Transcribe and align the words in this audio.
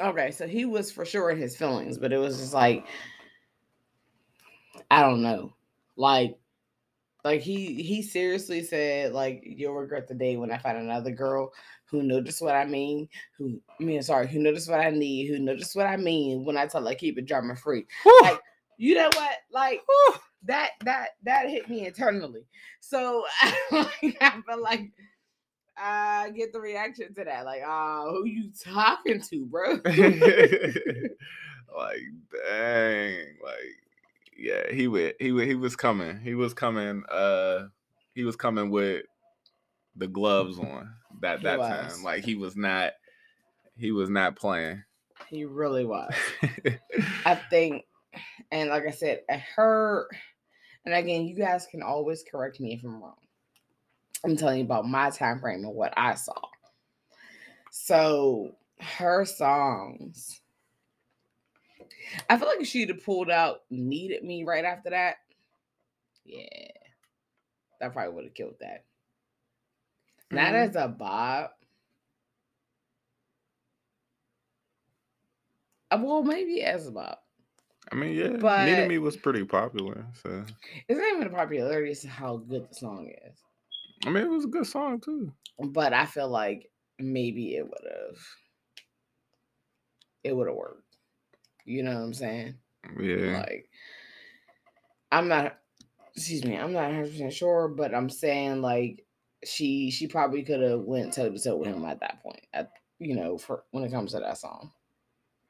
Okay, 0.00 0.30
so 0.30 0.46
he 0.46 0.64
was 0.64 0.92
for 0.92 1.04
sure 1.04 1.30
in 1.30 1.38
his 1.38 1.56
feelings, 1.56 1.98
but 1.98 2.12
it 2.12 2.18
was 2.18 2.38
just 2.38 2.54
like 2.54 2.86
I 4.90 5.02
don't 5.02 5.22
know. 5.22 5.54
Like 5.96 6.38
like 7.24 7.40
he 7.40 7.82
he 7.82 8.02
seriously 8.02 8.62
said 8.62 9.12
like 9.12 9.42
you'll 9.44 9.74
regret 9.74 10.08
the 10.08 10.14
day 10.14 10.36
when 10.36 10.52
I 10.52 10.58
find 10.58 10.78
another 10.78 11.10
girl 11.10 11.52
who 11.86 12.02
noticed 12.02 12.40
what 12.40 12.54
I 12.54 12.64
mean, 12.64 13.08
who 13.36 13.60
I 13.80 13.82
mean 13.82 14.02
sorry, 14.02 14.28
who 14.28 14.38
noticed 14.38 14.70
what 14.70 14.80
I 14.80 14.90
need, 14.90 15.26
who 15.26 15.38
noticed 15.38 15.74
what 15.74 15.86
I 15.86 15.96
mean 15.96 16.44
when 16.44 16.56
I 16.56 16.66
tell 16.66 16.86
her 16.86 16.94
keep 16.94 17.18
it 17.18 17.26
drama 17.26 17.56
free. 17.56 17.86
Like 18.22 18.40
you 18.76 18.94
know 18.94 19.10
what? 19.14 19.36
Like 19.52 19.82
that 20.44 20.70
that 20.84 21.10
that 21.24 21.50
hit 21.50 21.68
me 21.68 21.86
internally. 21.86 22.46
So 22.80 23.24
I 23.42 24.42
feel 24.46 24.62
like 24.62 24.92
I 25.80 26.30
get 26.30 26.52
the 26.52 26.60
reaction 26.60 27.14
to 27.14 27.24
that. 27.24 27.44
Like, 27.44 27.62
oh, 27.66 28.10
who 28.10 28.26
you 28.26 28.50
talking 28.62 29.20
to, 29.20 29.46
bro? 29.46 29.72
like, 31.76 32.02
dang, 32.48 33.16
like, 33.42 33.76
yeah, 34.36 34.72
he 34.72 34.88
went, 34.88 35.16
he 35.18 35.26
he 35.44 35.54
was 35.54 35.76
coming, 35.76 36.20
he 36.20 36.34
was 36.34 36.54
coming, 36.54 37.04
uh, 37.10 37.66
he 38.14 38.24
was 38.24 38.36
coming 38.36 38.70
with 38.70 39.04
the 39.96 40.08
gloves 40.08 40.58
on 40.60 40.94
that 41.20 41.42
that 41.42 41.58
time. 41.58 42.02
Like, 42.02 42.24
he 42.24 42.34
was 42.34 42.56
not, 42.56 42.92
he 43.76 43.92
was 43.92 44.10
not 44.10 44.36
playing. 44.36 44.82
He 45.28 45.44
really 45.44 45.84
was. 45.84 46.12
I 47.24 47.34
think, 47.34 47.84
and 48.50 48.70
like 48.70 48.86
I 48.86 48.92
said, 48.92 49.20
I 49.30 49.36
heard, 49.36 50.08
and 50.84 50.94
again, 50.94 51.26
you 51.26 51.34
guys 51.34 51.66
can 51.70 51.82
always 51.82 52.24
correct 52.28 52.60
me 52.60 52.74
if 52.74 52.84
I'm 52.84 53.02
wrong. 53.02 53.16
I'm 54.24 54.36
telling 54.36 54.58
you 54.58 54.64
about 54.64 54.86
my 54.86 55.10
time 55.10 55.40
frame 55.40 55.64
and 55.64 55.74
what 55.74 55.94
I 55.96 56.14
saw. 56.14 56.40
So 57.70 58.56
her 58.80 59.24
songs, 59.24 60.40
I 62.28 62.36
feel 62.36 62.48
like 62.48 62.64
she'd 62.64 62.88
have 62.88 63.04
pulled 63.04 63.30
out 63.30 63.62
"Needed 63.70 64.24
Me" 64.24 64.44
right 64.44 64.64
after 64.64 64.90
that, 64.90 65.16
yeah, 66.24 66.44
that 67.80 67.92
probably 67.92 68.14
would 68.14 68.24
have 68.24 68.34
killed 68.34 68.56
that. 68.60 68.84
Mm-hmm. 70.30 70.36
Not 70.36 70.54
as 70.54 70.76
a 70.76 70.88
bop. 70.88 71.54
Uh, 75.90 75.98
well, 76.02 76.22
maybe 76.22 76.62
as 76.62 76.86
a 76.86 76.90
bop. 76.90 77.24
I 77.90 77.94
mean, 77.94 78.14
yeah, 78.14 78.36
but 78.38 78.66
"Needed 78.66 78.88
Me" 78.88 78.98
was 78.98 79.16
pretty 79.16 79.44
popular. 79.44 80.06
So 80.22 80.44
it's 80.88 80.98
not 80.98 81.08
even 81.14 81.24
the 81.24 81.36
popularity; 81.36 81.92
it's 81.92 82.04
how 82.04 82.36
good 82.36 82.68
the 82.68 82.74
song 82.74 83.10
is. 83.26 83.38
I 84.06 84.10
mean, 84.10 84.24
it 84.24 84.30
was 84.30 84.44
a 84.44 84.48
good 84.48 84.66
song 84.66 85.00
too. 85.00 85.32
But 85.58 85.92
I 85.92 86.06
feel 86.06 86.28
like 86.28 86.70
maybe 86.98 87.56
it 87.56 87.64
would 87.64 87.90
have 87.90 88.18
it 90.24 90.36
would 90.36 90.48
have 90.48 90.56
worked. 90.56 90.82
You 91.64 91.82
know 91.82 91.94
what 91.94 92.02
I'm 92.02 92.14
saying? 92.14 92.54
Yeah. 93.00 93.44
Like 93.46 93.68
I'm 95.10 95.28
not 95.28 95.58
excuse 96.16 96.44
me, 96.44 96.56
I'm 96.56 96.72
not 96.72 96.90
100% 96.90 97.32
sure, 97.32 97.68
but 97.68 97.94
I'm 97.94 98.10
saying 98.10 98.60
like 98.60 99.04
she 99.44 99.90
she 99.90 100.06
probably 100.06 100.42
could 100.42 100.60
have 100.60 100.80
went 100.80 101.12
toe 101.12 101.30
to 101.30 101.38
toe 101.38 101.56
with 101.56 101.68
him 101.68 101.84
at 101.84 102.00
that 102.00 102.22
point. 102.22 102.44
At 102.52 102.70
you 102.98 103.14
know, 103.14 103.38
for 103.38 103.64
when 103.70 103.84
it 103.84 103.92
comes 103.92 104.12
to 104.12 104.20
that 104.20 104.38
song. 104.38 104.72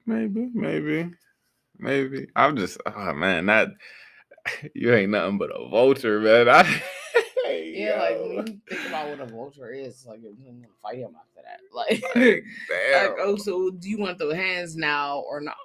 Maybe, 0.07 0.51
maybe, 0.55 1.11
maybe. 1.79 2.29
I'm 2.35 2.57
just 2.57 2.79
oh 2.87 3.13
man, 3.13 3.47
that 3.47 3.69
you 4.75 4.95
ain't 4.95 5.13
nothing 5.13 5.39
but 5.39 5.51
a 5.51 5.69
vulture, 5.69 6.21
man. 6.21 6.49
I 6.49 6.83
yeah, 7.75 7.97
yo. 7.97 7.99
like 7.99 8.21
when 8.21 8.47
you 8.47 8.61
think 8.69 8.89
about 8.89 9.09
what 9.11 9.21
a 9.21 9.27
vulture 9.27 9.71
is, 9.71 10.07
like 10.07 10.21
you're 10.23 10.33
gonna 10.33 10.67
fight 10.83 10.99
him 10.99 11.15
after 11.17 11.43
that. 11.43 11.61
Like, 11.73 12.03
like, 12.15 12.45
like, 12.93 13.17
oh, 13.21 13.37
so 13.37 13.71
do 13.71 13.89
you 13.89 13.99
want 13.99 14.19
the 14.19 14.35
hands 14.35 14.75
now 14.77 15.19
or 15.21 15.41
not? 15.41 15.57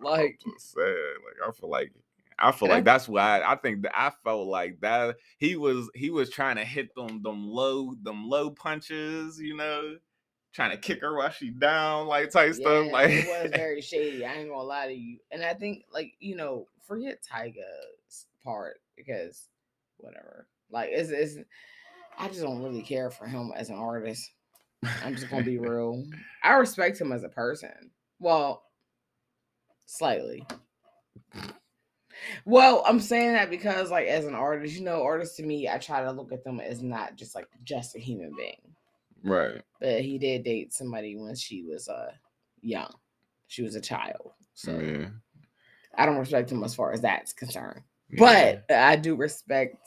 Like, 0.00 0.38
I'm 0.46 0.52
just 0.52 0.74
saying, 0.74 1.14
like 1.24 1.48
I 1.48 1.52
feel 1.52 1.70
like 1.70 1.92
I 2.38 2.52
feel 2.52 2.68
like 2.68 2.84
that's 2.84 3.08
why 3.08 3.40
I, 3.40 3.52
I, 3.52 3.56
think 3.56 3.82
that 3.82 3.98
I 3.98 4.12
felt 4.22 4.46
like 4.46 4.80
that 4.80 5.16
he 5.38 5.56
was 5.56 5.90
he 5.94 6.10
was 6.10 6.30
trying 6.30 6.56
to 6.56 6.64
hit 6.64 6.94
them 6.94 7.22
them 7.22 7.48
low 7.48 7.94
them 8.02 8.28
low 8.28 8.50
punches, 8.50 9.40
you 9.40 9.56
know, 9.56 9.96
trying 10.52 10.70
to 10.70 10.76
kick 10.76 11.00
her 11.00 11.16
while 11.16 11.30
she 11.30 11.50
down, 11.50 12.06
like 12.06 12.30
type 12.30 12.48
yeah, 12.48 12.60
stuff. 12.60 12.92
Like 12.92 13.10
it 13.10 13.26
was 13.26 13.50
very 13.52 13.80
shady. 13.80 14.24
I 14.24 14.34
ain't 14.34 14.50
gonna 14.50 14.62
lie 14.62 14.88
to 14.88 14.94
you. 14.94 15.18
And 15.30 15.42
I 15.42 15.54
think 15.54 15.84
like 15.92 16.12
you 16.20 16.36
know, 16.36 16.66
forget 16.86 17.22
Tyga's 17.22 18.26
part 18.44 18.80
because 18.96 19.48
whatever. 19.98 20.46
Like 20.70 20.90
it's 20.92 21.10
it's 21.10 21.36
I 22.18 22.28
just 22.28 22.42
don't 22.42 22.62
really 22.62 22.82
care 22.82 23.10
for 23.10 23.26
him 23.26 23.52
as 23.54 23.68
an 23.68 23.76
artist. 23.76 24.30
I'm 25.04 25.14
just 25.14 25.30
gonna 25.30 25.44
be 25.44 25.58
real. 25.58 26.04
I 26.42 26.54
respect 26.54 27.00
him 27.00 27.12
as 27.12 27.24
a 27.24 27.28
person. 27.28 27.90
Well, 28.18 28.62
slightly. 29.86 30.46
Well, 32.44 32.82
I'm 32.86 33.00
saying 33.00 33.34
that 33.34 33.50
because, 33.50 33.90
like, 33.90 34.06
as 34.06 34.24
an 34.24 34.34
artist, 34.34 34.74
you 34.74 34.84
know, 34.84 35.02
artists 35.02 35.36
to 35.36 35.42
me, 35.42 35.68
I 35.68 35.78
try 35.78 36.02
to 36.02 36.12
look 36.12 36.32
at 36.32 36.44
them 36.44 36.60
as 36.60 36.82
not 36.82 37.16
just 37.16 37.34
like 37.34 37.46
just 37.62 37.94
a 37.94 37.98
human 37.98 38.32
being. 38.36 38.74
Right. 39.22 39.62
But 39.80 40.02
he 40.02 40.18
did 40.18 40.44
date 40.44 40.72
somebody 40.72 41.16
when 41.16 41.34
she 41.34 41.62
was 41.62 41.88
uh 41.88 42.12
young. 42.62 42.92
She 43.48 43.62
was 43.62 43.74
a 43.74 43.80
child. 43.80 44.32
So 44.54 44.78
yeah. 44.78 45.08
I 45.96 46.06
don't 46.06 46.18
respect 46.18 46.50
him 46.50 46.64
as 46.64 46.74
far 46.74 46.92
as 46.92 47.00
that's 47.00 47.32
concerned. 47.32 47.82
Yeah. 48.10 48.58
But 48.68 48.74
I 48.74 48.96
do 48.96 49.14
respect 49.14 49.86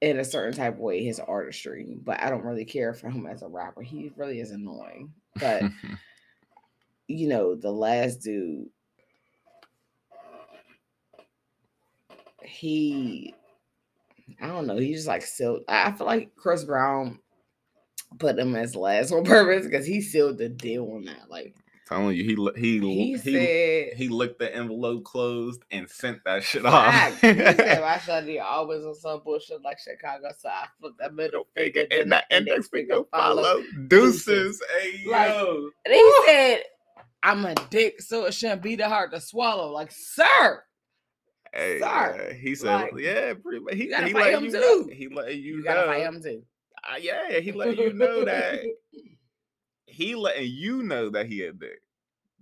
in 0.00 0.18
a 0.20 0.24
certain 0.24 0.54
type 0.54 0.74
of 0.74 0.80
way 0.80 1.02
his 1.02 1.20
artistry, 1.20 1.96
but 2.04 2.22
I 2.22 2.30
don't 2.30 2.44
really 2.44 2.64
care 2.64 2.94
for 2.94 3.10
him 3.10 3.26
as 3.26 3.42
a 3.42 3.48
rapper. 3.48 3.82
He 3.82 4.12
really 4.16 4.40
is 4.40 4.52
annoying. 4.52 5.12
But 5.36 5.62
you 7.08 7.28
know, 7.28 7.54
the 7.54 7.72
last 7.72 8.16
dude, 8.16 8.68
he, 12.44 13.34
I 14.40 14.46
don't 14.46 14.66
know, 14.66 14.76
he's 14.76 14.98
just 14.98 15.08
like 15.08 15.22
sealed. 15.22 15.62
I 15.68 15.90
feel 15.92 16.06
like 16.06 16.36
Chris 16.36 16.64
Brown 16.64 17.18
put 18.18 18.38
him 18.38 18.54
as 18.54 18.76
last 18.76 19.12
on 19.12 19.24
purpose 19.24 19.66
because 19.66 19.86
he 19.86 20.00
sealed 20.00 20.38
the 20.38 20.48
deal 20.48 20.90
on 20.92 21.04
that. 21.04 21.28
Like 21.28 21.54
telling 21.88 22.16
you, 22.16 22.24
he 22.24 22.60
he 22.60 22.80
he, 22.80 23.06
he 23.06 23.16
said 23.18 23.96
he 23.96 24.08
licked 24.08 24.38
the 24.38 24.54
envelope 24.54 25.04
closed 25.04 25.62
and 25.70 25.88
sent 25.88 26.22
that 26.24 26.42
shit 26.42 26.64
off. 26.66 27.20
he 27.20 27.34
said 27.34 27.56
my 27.80 27.96
shawty 27.96 28.42
always 28.42 28.84
on 28.84 28.94
some 28.94 29.22
bullshit 29.24 29.62
like 29.62 29.78
Chicago, 29.78 30.28
so 30.38 30.48
I 30.48 30.66
flipped 30.80 30.98
that 30.98 31.14
middle 31.14 31.46
finger 31.56 31.84
and 31.90 32.12
the 32.12 32.22
index 32.30 32.68
finger 32.68 33.02
follow. 33.10 33.62
Deuces, 33.88 34.60
hey 34.80 35.04
like, 35.06 35.28
yo. 35.30 35.70
And 35.84 35.94
he 35.94 36.12
said, 36.26 36.62
"I'm 37.22 37.44
a 37.44 37.54
dick, 37.70 38.00
so 38.02 38.26
it 38.26 38.34
shouldn't 38.34 38.62
be 38.62 38.76
that 38.76 38.88
hard 38.88 39.12
to 39.12 39.20
swallow." 39.20 39.72
Like, 39.72 39.90
sir. 39.90 40.62
Hey, 41.52 41.80
sir. 41.80 42.36
he 42.38 42.54
said, 42.54 42.74
like, 42.74 42.92
"Yeah, 42.98 43.32
pretty 43.34 43.60
much." 43.60 43.74
He, 43.74 43.84
you 43.84 43.90
gotta 43.90 44.06
he 44.06 44.12
fight 44.12 44.34
him 44.34 44.44
you 44.44 44.52
too. 44.52 44.58
Know, 44.60 44.88
he 44.92 45.08
let 45.08 45.34
you, 45.34 45.40
you 45.40 45.56
know. 45.58 45.62
gotta 45.62 45.86
fight 45.86 46.02
him 46.02 46.22
too. 46.22 46.42
Uh, 46.88 46.96
yeah, 47.00 47.38
he 47.40 47.52
let 47.52 47.76
you 47.76 47.92
know 47.92 48.24
that 48.24 48.60
he 49.98 50.14
letting 50.14 50.48
you 50.48 50.84
know 50.84 51.10
that 51.10 51.26
he 51.26 51.42
a 51.42 51.52
dick 51.52 51.82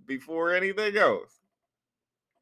before 0.05 0.53
anything 0.53 0.95
else. 0.95 1.39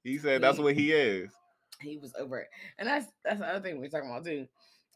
He 0.03 0.17
said 0.17 0.41
that's 0.41 0.59
what 0.59 0.75
he 0.75 0.91
is. 0.91 1.31
He 1.79 1.97
was 1.97 2.13
over 2.19 2.39
it, 2.39 2.49
and 2.77 2.87
that's 2.87 3.07
that's 3.23 3.39
the 3.39 3.47
other 3.47 3.61
thing 3.61 3.79
we're 3.79 3.87
talking 3.87 4.09
about 4.09 4.25
too. 4.25 4.45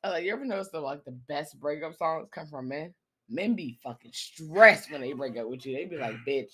Uh, 0.03 0.09
like, 0.09 0.25
you 0.25 0.34
ever 0.34 0.44
notice 0.44 0.68
that 0.74 0.81
like 0.81 1.06
the 1.06 1.18
best 1.30 1.57
breakup 1.57 1.96
songs 1.96 2.28
come 2.31 2.47
from 2.47 2.68
men? 2.68 2.94
Men 3.30 3.56
be 3.56 3.80
fucking 3.81 4.12
stressed 4.13 4.91
when 4.91 5.00
they 5.00 5.13
break 5.13 5.38
up 5.38 5.47
with 5.47 5.66
you. 5.66 5.74
They 5.74 5.85
be 5.85 5.96
like, 5.96 6.16
"Bitch, 6.28 6.51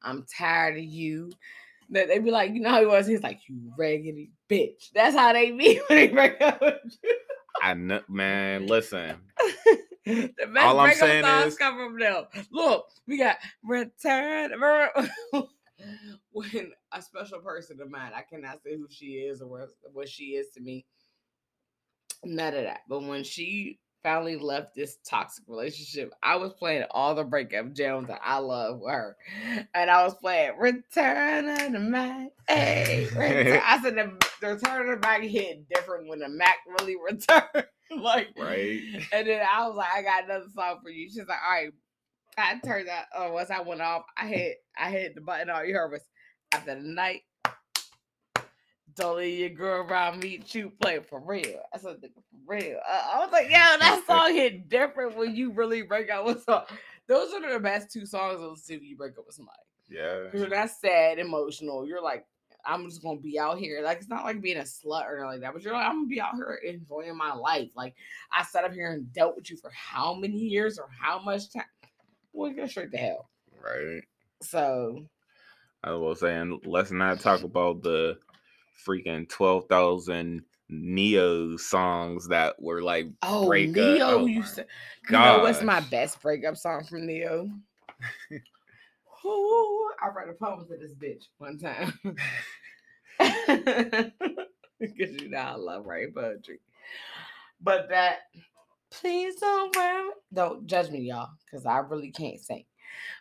I'm 0.00 0.24
tired 0.38 0.78
of 0.78 0.84
you." 0.84 1.32
That 1.90 2.06
they 2.06 2.20
be 2.20 2.30
like, 2.30 2.52
you 2.52 2.60
know 2.60 2.70
how 2.70 2.80
he 2.80 2.86
was. 2.86 3.08
He's 3.08 3.22
like, 3.24 3.40
"You 3.48 3.72
raggedy 3.76 4.30
bitch." 4.48 4.92
That's 4.94 5.16
how 5.16 5.32
they 5.32 5.50
be 5.50 5.80
when 5.88 5.98
they 5.98 6.08
break 6.08 6.40
up 6.40 6.60
with 6.60 6.76
you. 7.02 7.16
I 7.60 7.74
know, 7.74 8.00
man. 8.08 8.68
Listen, 8.68 9.16
the 10.08 10.46
best 10.54 10.66
All 10.66 10.80
I'm 10.80 10.94
saying 10.94 11.24
songs 11.24 11.52
is, 11.52 11.58
come 11.58 11.76
from 11.76 11.98
them. 11.98 12.24
Look, 12.50 12.86
we 13.06 13.18
got 13.18 13.36
return. 13.62 14.52
when 16.32 16.72
a 16.92 17.02
special 17.02 17.40
person 17.40 17.80
of 17.80 17.90
mine, 17.90 18.12
I 18.14 18.22
cannot 18.22 18.62
say 18.62 18.76
who 18.76 18.86
she 18.90 19.06
is 19.06 19.42
or 19.42 19.68
what, 19.92 20.08
she 20.08 20.36
is 20.36 20.48
to 20.54 20.60
me. 20.60 20.86
None 22.24 22.54
of 22.54 22.64
that. 22.64 22.80
But 22.88 23.02
when 23.02 23.22
she 23.22 23.78
finally 24.02 24.36
left 24.36 24.74
this 24.74 24.96
toxic 25.06 25.44
relationship, 25.46 26.12
I 26.22 26.36
was 26.36 26.52
playing 26.54 26.84
all 26.90 27.14
the 27.14 27.24
breakup 27.24 27.72
jams 27.74 28.08
that 28.08 28.20
I 28.24 28.38
love 28.38 28.80
with 28.80 28.90
her. 28.90 29.16
And 29.74 29.90
I 29.90 30.04
was 30.04 30.14
playing 30.14 30.52
Return 30.58 31.48
of 31.48 31.72
the 31.72 31.78
Mack. 31.78 32.30
Hey, 32.48 33.08
I 33.64 33.80
said 33.82 33.96
the, 33.96 34.12
the 34.40 34.54
Return 34.54 34.88
of 34.88 35.00
the 35.00 35.06
Mack 35.06 35.22
hit 35.22 35.68
different 35.68 36.08
when 36.08 36.20
the 36.20 36.28
Mac 36.28 36.56
really 36.80 36.96
returned. 36.96 37.66
like, 38.02 38.28
right. 38.36 38.80
And 39.12 39.26
then 39.26 39.46
I 39.50 39.66
was 39.66 39.76
like, 39.76 39.88
I 39.94 40.02
got 40.02 40.24
another 40.24 40.46
song 40.54 40.80
for 40.82 40.90
you. 40.90 41.08
She's 41.08 41.18
like, 41.18 41.38
all 41.44 41.52
right. 41.52 41.72
I 42.36 42.58
turned 42.64 42.86
that. 42.86 43.06
Oh, 43.16 43.32
once 43.32 43.50
I 43.50 43.60
went 43.60 43.80
off, 43.80 44.04
I 44.16 44.28
hit, 44.28 44.58
I 44.78 44.90
hit 44.90 45.14
the 45.16 45.20
button. 45.20 45.50
All 45.50 45.64
you 45.64 45.74
heard 45.74 45.90
was 45.90 46.02
after 46.52 46.76
the 46.76 46.80
night. 46.80 47.22
Don't 48.94 49.16
let 49.16 49.26
your 49.26 49.50
girl 49.50 49.82
around 49.82 50.20
me. 50.20 50.40
You 50.48 50.72
play 50.80 51.00
for 51.00 51.20
real. 51.20 51.60
I 51.72 51.78
said 51.78 51.96
for 52.00 52.22
real. 52.46 52.78
Uh, 52.88 53.02
I 53.14 53.18
was 53.18 53.30
like, 53.32 53.46
yo, 53.46 53.50
that 53.50 54.02
song 54.06 54.34
hit 54.34 54.68
different 54.68 55.16
when 55.16 55.34
you 55.34 55.52
really 55.52 55.82
break 55.82 56.10
out 56.10 56.24
with 56.24 56.44
song. 56.44 56.64
those 57.06 57.32
are 57.32 57.52
the 57.52 57.60
best 57.60 57.92
two 57.92 58.06
songs 58.06 58.40
to 58.40 58.48
listen 58.48 58.80
to 58.80 58.84
you 58.84 58.96
break 58.96 59.18
up 59.18 59.26
with 59.26 59.36
somebody. 59.36 59.58
Yeah. 59.88 60.24
Because 60.30 60.50
that's 60.50 60.80
sad, 60.80 61.18
emotional. 61.18 61.86
You're 61.86 62.02
like, 62.02 62.26
I'm 62.68 62.84
just 62.84 63.02
gonna 63.02 63.18
be 63.18 63.38
out 63.38 63.58
here. 63.58 63.80
Like 63.82 63.98
it's 63.98 64.08
not 64.08 64.24
like 64.24 64.42
being 64.42 64.58
a 64.58 64.62
slut 64.62 65.08
or 65.08 65.24
like 65.24 65.40
that, 65.40 65.54
but 65.54 65.62
you're 65.62 65.72
like, 65.72 65.86
I'm 65.86 66.00
gonna 66.00 66.06
be 66.06 66.20
out 66.20 66.34
here 66.34 66.60
enjoying 66.64 67.16
my 67.16 67.32
life. 67.32 67.70
Like 67.74 67.94
I 68.30 68.44
sat 68.44 68.64
up 68.64 68.74
here 68.74 68.92
and 68.92 69.10
dealt 69.14 69.36
with 69.36 69.50
you 69.50 69.56
for 69.56 69.70
how 69.70 70.12
many 70.12 70.36
years 70.36 70.78
or 70.78 70.88
how 71.00 71.18
much 71.18 71.50
time? 71.50 71.64
Well, 72.34 72.52
go 72.52 72.66
straight 72.66 72.92
to 72.92 72.98
hell. 72.98 73.30
Right. 73.64 74.02
So 74.42 75.06
I 75.82 75.94
was 75.94 76.20
saying, 76.20 76.60
let's 76.66 76.90
not 76.90 77.20
talk 77.20 77.42
about 77.42 77.82
the 77.82 78.18
freaking 78.86 79.26
twelve 79.28 79.66
thousand 79.68 80.42
Ne-Yo 80.68 81.56
songs 81.56 82.28
that 82.28 82.60
were 82.60 82.82
like 82.82 83.08
oh 83.22 83.46
breakup. 83.46 83.76
Ne-Yo, 83.76 84.08
oh 84.10 84.26
you, 84.26 84.42
said, 84.42 84.66
you 85.08 85.12
know 85.12 85.38
what's 85.38 85.62
my 85.62 85.80
best 85.80 86.20
breakup 86.20 86.58
song 86.58 86.84
from 86.84 87.06
Ne-Yo? 87.06 87.48
Ooh, 89.24 89.90
I 90.00 90.08
read 90.08 90.28
a 90.28 90.32
poem 90.32 90.66
to 90.66 90.76
this 90.76 90.94
bitch 90.94 91.24
one 91.38 91.58
time. 91.58 91.98
Because 94.80 95.20
you 95.20 95.28
know 95.28 95.38
I 95.38 95.54
love 95.56 95.86
writing 95.86 96.12
poetry. 96.14 96.60
But 97.60 97.88
that 97.88 98.18
please 98.90 99.36
don't 99.36 99.74
worry. 99.74 100.10
Don't 100.32 100.66
judge 100.66 100.90
me, 100.90 101.00
y'all, 101.00 101.30
because 101.44 101.66
I 101.66 101.78
really 101.78 102.12
can't 102.12 102.40
sing. 102.40 102.64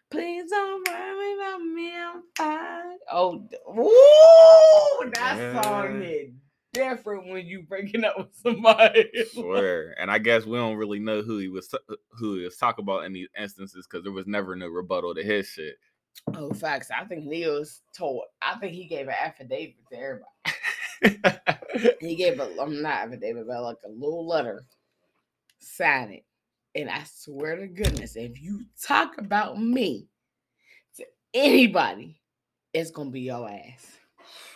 Please 0.10 0.50
don't 0.50 0.88
worry 0.88 1.34
about 1.34 1.62
me. 1.62 1.94
I'm 1.96 2.24
fine. 2.38 2.98
Oh, 3.12 3.48
ooh, 3.70 5.12
that 5.16 5.38
yeah. 5.38 5.62
song 5.62 6.02
hit 6.02 6.32
different 6.74 7.28
when 7.28 7.46
you 7.46 7.64
breaking 7.64 8.06
up 8.06 8.18
with 8.18 8.36
somebody. 8.36 9.10
swear. 9.34 9.96
And 10.00 10.12
I 10.12 10.20
guess 10.20 10.46
we 10.46 10.58
don't 10.58 10.78
really 10.78 11.00
know 11.00 11.22
who 11.22 11.40
he 11.40 11.48
was 11.48 11.74
uh, 11.74 11.96
who 12.12 12.38
he 12.38 12.44
was 12.44 12.58
talking 12.58 12.84
about 12.84 13.06
in 13.06 13.14
these 13.14 13.30
instances 13.38 13.88
because 13.90 14.04
there 14.04 14.14
was 14.14 14.28
never 14.28 14.56
no 14.56 14.68
rebuttal 14.68 15.16
to 15.16 15.24
his 15.24 15.48
shit. 15.48 15.76
Oh, 16.36 16.54
facts. 16.54 16.90
I 16.92 17.06
think 17.06 17.26
Ne-Yo's 17.26 17.82
told. 17.98 18.24
I 18.42 18.58
think 18.60 18.74
he 18.74 18.86
gave 18.86 19.08
an 19.08 19.16
affidavit 19.20 19.76
to 19.92 19.98
everybody. 19.98 21.96
he 22.02 22.16
gave 22.16 22.40
a 22.40 22.50
I'm 22.60 22.82
not 22.82 23.06
affidavit, 23.06 23.48
but 23.48 23.64
like 23.64 23.78
a 23.86 23.90
little 23.90 24.28
letter, 24.28 24.64
sign 25.60 26.12
it. 26.12 26.26
And 26.76 26.90
I 26.90 27.04
swear 27.06 27.56
to 27.56 27.68
goodness, 27.68 28.16
if 28.16 28.42
you 28.42 28.66
talk 28.82 29.18
about 29.18 29.60
me 29.60 30.08
to 30.98 31.06
anybody, 31.34 32.20
it's 32.74 32.92
gonna 32.92 33.10
be 33.10 33.22
your 33.22 33.50
ass. 33.50 33.94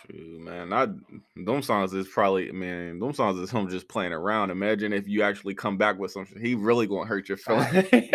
Shoot, 0.06 0.40
man, 0.40 0.68
not 0.68 0.90
them 1.36 1.62
songs 1.62 1.94
is 1.94 2.08
probably 2.08 2.52
man, 2.52 2.98
them 2.98 3.12
songs 3.12 3.38
is 3.38 3.50
him 3.50 3.68
just 3.68 3.88
playing 3.88 4.12
around. 4.12 4.50
Imagine 4.50 4.92
if 4.92 5.08
you 5.08 5.22
actually 5.22 5.54
come 5.54 5.78
back 5.78 5.98
with 5.98 6.10
something, 6.10 6.40
he 6.40 6.54
really 6.54 6.86
gonna 6.86 7.06
hurt 7.06 7.28
your 7.28 7.38
feelings. 7.38 7.72
Right. 7.72 7.84
50 7.90 8.10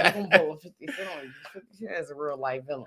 Cent 1.73 1.91
is 1.97 2.11
a 2.11 2.15
real 2.15 2.37
life 2.37 2.65
villain. 2.67 2.85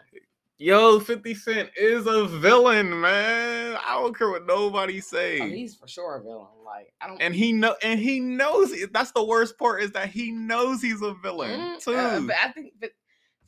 Yo, 0.62 1.00
50 1.00 1.34
Cent 1.36 1.70
is 1.74 2.06
a 2.06 2.26
villain, 2.26 3.00
man. 3.00 3.78
I 3.82 3.94
don't 3.94 4.14
care 4.14 4.28
what 4.28 4.44
nobody 4.44 5.00
say. 5.00 5.40
Oh, 5.40 5.46
he's 5.46 5.74
for 5.74 5.88
sure 5.88 6.16
a 6.16 6.22
villain. 6.22 6.48
Like 6.66 6.92
I 7.00 7.06
don't 7.06 7.18
And 7.22 7.34
he 7.34 7.50
know 7.50 7.76
and 7.82 7.98
he 7.98 8.20
knows 8.20 8.70
that's 8.92 9.12
the 9.12 9.24
worst 9.24 9.56
part 9.58 9.82
is 9.82 9.90
that 9.92 10.10
he 10.10 10.30
knows 10.30 10.82
he's 10.82 11.00
a 11.00 11.14
villain 11.14 11.58
mm, 11.58 11.82
too. 11.82 11.94
Uh, 11.94 12.20
but 12.20 12.36
I 12.44 12.52
think 12.52 12.74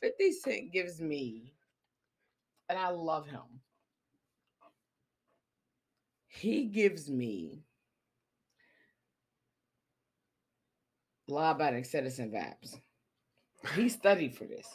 50 0.00 0.32
Cent 0.32 0.73
gives 0.73 1.03
me 1.03 1.53
and 2.70 2.79
I 2.79 2.88
love 2.88 3.26
him. 3.26 3.43
He 6.29 6.64
gives 6.64 7.11
me 7.11 7.67
law-abiding 11.29 11.85
citizen 11.85 12.31
vibes. 12.31 12.81
He 13.76 13.91
studied 13.91 14.35
for 14.35 14.44
this. 14.44 14.67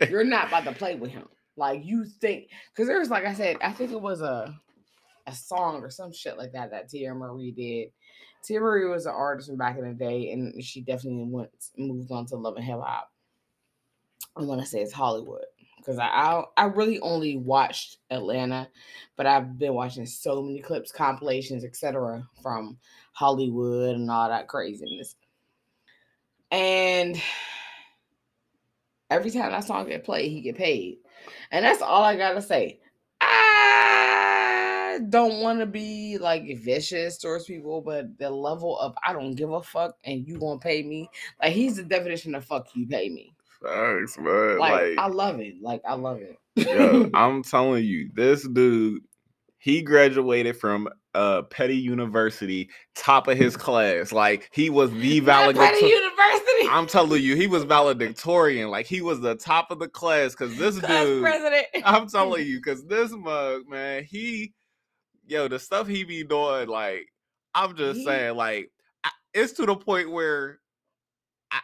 You're 0.10 0.24
not 0.24 0.48
about 0.48 0.64
to 0.64 0.72
play 0.72 0.96
with 0.96 1.12
him. 1.12 1.28
Like 1.58 1.84
you 1.84 2.04
think, 2.04 2.50
because 2.72 2.86
there's 2.86 3.10
like 3.10 3.24
I 3.24 3.34
said, 3.34 3.56
I 3.60 3.72
think 3.72 3.90
it 3.90 4.00
was 4.00 4.20
a 4.20 4.58
a 5.26 5.34
song 5.34 5.82
or 5.82 5.90
some 5.90 6.12
shit 6.12 6.38
like 6.38 6.52
that 6.52 6.70
that 6.70 6.88
Teairra 6.88 7.18
Mari 7.18 7.50
did. 7.50 7.90
Teairra 8.42 8.60
Mari 8.60 8.88
was 8.88 9.06
an 9.06 9.12
artist 9.14 9.48
from 9.48 9.58
back 9.58 9.76
in 9.76 9.86
the 9.86 9.92
day, 9.92 10.30
and 10.30 10.62
she 10.64 10.80
definitely 10.80 11.24
went 11.24 11.50
moved 11.76 12.12
on 12.12 12.26
to 12.26 12.36
love 12.36 12.56
and 12.56 12.64
hip 12.64 12.78
hop. 12.80 13.10
I 14.36 14.42
want 14.42 14.60
to 14.60 14.66
say 14.66 14.80
it's 14.80 14.92
Hollywood 14.92 15.44
because 15.78 15.98
I, 15.98 16.06
I 16.06 16.44
I 16.56 16.64
really 16.66 17.00
only 17.00 17.36
watched 17.36 17.98
Atlanta, 18.10 18.68
but 19.16 19.26
I've 19.26 19.58
been 19.58 19.74
watching 19.74 20.06
so 20.06 20.40
many 20.40 20.60
clips, 20.60 20.92
compilations, 20.92 21.64
etc. 21.64 22.26
from 22.40 22.78
Hollywood 23.12 23.96
and 23.96 24.10
all 24.10 24.28
that 24.28 24.46
craziness. 24.46 25.16
And 26.52 27.20
every 29.10 29.32
time 29.32 29.50
that 29.50 29.64
song 29.64 29.88
get 29.88 30.04
played, 30.04 30.30
he 30.30 30.40
get 30.40 30.56
paid. 30.56 30.98
And 31.50 31.64
that's 31.64 31.82
all 31.82 32.02
I 32.02 32.16
gotta 32.16 32.42
say. 32.42 32.80
I 33.20 35.00
don't 35.08 35.40
want 35.40 35.60
to 35.60 35.66
be 35.66 36.18
like 36.18 36.44
vicious 36.58 37.18
towards 37.18 37.44
people, 37.44 37.80
but 37.80 38.18
the 38.18 38.30
level 38.30 38.78
of 38.78 38.94
I 39.06 39.12
don't 39.12 39.34
give 39.34 39.52
a 39.52 39.62
fuck 39.62 39.96
and 40.04 40.26
you 40.26 40.38
gonna 40.38 40.58
pay 40.58 40.82
me. 40.82 41.08
Like 41.42 41.52
he's 41.52 41.76
the 41.76 41.84
definition 41.84 42.34
of 42.34 42.44
fuck 42.44 42.68
you 42.74 42.86
pay 42.86 43.08
me. 43.08 43.34
Thanks, 43.62 44.18
man. 44.18 44.58
Like, 44.58 44.72
like 44.72 44.98
I 44.98 45.08
love 45.08 45.40
it. 45.40 45.60
Like 45.60 45.82
I 45.86 45.94
love 45.94 46.20
it. 46.20 46.38
yo, 46.56 47.10
I'm 47.14 47.42
telling 47.42 47.84
you, 47.84 48.10
this 48.14 48.46
dude, 48.46 49.02
he 49.58 49.82
graduated 49.82 50.56
from 50.56 50.88
uh 51.14 51.42
Petty 51.42 51.76
University, 51.76 52.70
top 52.94 53.28
of 53.28 53.38
his 53.38 53.56
class. 53.56 54.12
Like 54.12 54.50
he 54.52 54.70
was 54.70 54.90
the 54.92 55.20
valedictorian. 55.20 55.86
University. 55.86 56.68
I'm 56.70 56.86
telling 56.86 57.22
you, 57.22 57.36
he 57.36 57.46
was 57.46 57.64
valedictorian. 57.64 58.68
Like 58.68 58.86
he 58.86 59.00
was 59.00 59.20
the 59.20 59.34
top 59.34 59.70
of 59.70 59.78
the 59.78 59.88
class. 59.88 60.34
Cause 60.34 60.56
this 60.56 60.78
class 60.78 61.04
dude, 61.04 61.22
president. 61.22 61.66
I'm 61.84 62.08
telling 62.08 62.46
you, 62.46 62.60
cause 62.60 62.84
this 62.86 63.12
mug, 63.12 63.62
man, 63.68 64.04
he, 64.04 64.52
yo, 65.26 65.48
the 65.48 65.58
stuff 65.58 65.86
he 65.86 66.04
be 66.04 66.24
doing, 66.24 66.68
like, 66.68 67.06
I'm 67.54 67.76
just 67.76 68.00
he, 68.00 68.04
saying, 68.04 68.36
like, 68.36 68.70
it's 69.34 69.52
to 69.54 69.66
the 69.66 69.76
point 69.76 70.10
where 70.10 70.60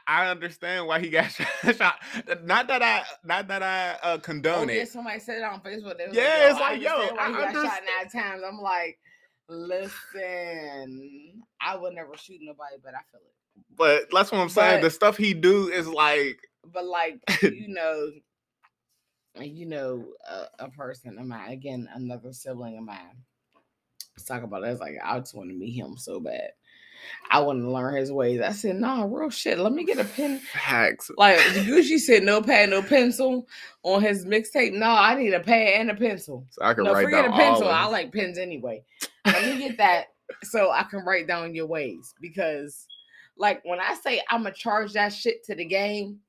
I, 0.06 0.28
understand 0.28 0.86
why 0.86 0.98
he 1.00 1.10
got 1.10 1.30
shot. 1.30 1.96
Not 2.42 2.68
that 2.68 2.82
I, 2.82 3.04
not 3.24 3.48
that 3.48 3.62
I 3.62 3.96
uh, 4.02 4.18
condone 4.18 4.70
oh, 4.70 4.72
it. 4.72 4.76
Yeah, 4.76 4.84
somebody 4.84 5.20
said 5.20 5.38
it 5.38 5.44
on 5.44 5.60
Facebook. 5.60 5.96
yeah, 6.12 6.56
like, 6.58 6.80
yo, 6.80 7.00
it's 7.00 7.10
like, 7.10 7.10
yo, 7.10 7.16
I, 7.16 7.26
I 7.26 7.52
got 7.52 7.52
shot 7.52 7.80
nine 8.00 8.10
times. 8.10 8.42
I'm 8.46 8.58
like, 8.58 8.98
Listen, 9.48 11.42
I 11.60 11.76
would 11.76 11.94
never 11.94 12.16
shoot 12.16 12.40
nobody, 12.40 12.76
but 12.82 12.94
I 12.94 13.00
feel 13.10 13.20
it. 13.20 13.34
But 13.76 14.06
that's 14.10 14.32
what 14.32 14.40
I'm 14.40 14.48
saying. 14.48 14.80
But, 14.80 14.82
the 14.82 14.90
stuff 14.90 15.16
he 15.16 15.34
do 15.34 15.68
is 15.68 15.86
like, 15.86 16.38
but 16.72 16.84
like 16.84 17.20
you 17.42 17.68
know, 17.68 18.10
you 19.40 19.66
know, 19.66 20.06
a, 20.28 20.64
a 20.64 20.70
person 20.70 21.18
of 21.18 21.26
mine, 21.26 21.50
again, 21.50 21.88
another 21.94 22.32
sibling 22.32 22.78
of 22.78 22.84
mine. 22.84 23.16
Let's 24.16 24.26
talk 24.26 24.42
about 24.42 24.64
it. 24.64 24.68
It's 24.68 24.80
like 24.80 24.94
I 25.04 25.18
just 25.18 25.34
want 25.34 25.50
to 25.50 25.54
meet 25.54 25.72
him 25.72 25.96
so 25.96 26.20
bad. 26.20 26.50
I 27.30 27.40
want 27.40 27.60
to 27.60 27.70
learn 27.70 27.96
his 27.96 28.12
ways. 28.12 28.40
I 28.40 28.52
said, 28.52 28.76
nah, 28.76 29.04
real 29.04 29.28
shit. 29.28 29.58
Let 29.58 29.72
me 29.72 29.84
get 29.84 29.98
a 29.98 30.04
pen. 30.04 30.38
Facts. 30.38 31.10
Like 31.18 31.36
Gucci 31.38 31.98
said, 31.98 32.22
no 32.22 32.40
pad, 32.40 32.70
no 32.70 32.82
pencil 32.82 33.46
on 33.82 34.02
his 34.02 34.24
mixtape. 34.24 34.72
No, 34.72 34.86
I 34.86 35.14
need 35.14 35.34
a 35.34 35.40
pad 35.40 35.80
and 35.80 35.90
a 35.90 35.94
pencil. 35.94 36.46
So 36.50 36.64
I 36.64 36.72
can 36.72 36.84
no, 36.84 36.92
write 36.92 37.04
forget 37.04 37.24
down 37.24 37.34
a 37.34 37.36
pencil. 37.36 37.68
I 37.68 37.86
like 37.86 38.12
pens 38.12 38.38
anyway. 38.38 38.84
Let 39.26 39.44
me 39.44 39.58
get 39.58 39.78
that 39.78 40.06
so 40.42 40.70
I 40.70 40.84
can 40.84 41.04
write 41.04 41.26
down 41.26 41.54
your 41.54 41.66
ways. 41.66 42.14
Because 42.20 42.86
like 43.36 43.62
when 43.64 43.80
I 43.80 43.94
say 43.94 44.22
I'm 44.30 44.42
gonna 44.42 44.54
charge 44.54 44.92
that 44.92 45.12
shit 45.12 45.44
to 45.46 45.54
the 45.54 45.64
game, 45.64 46.20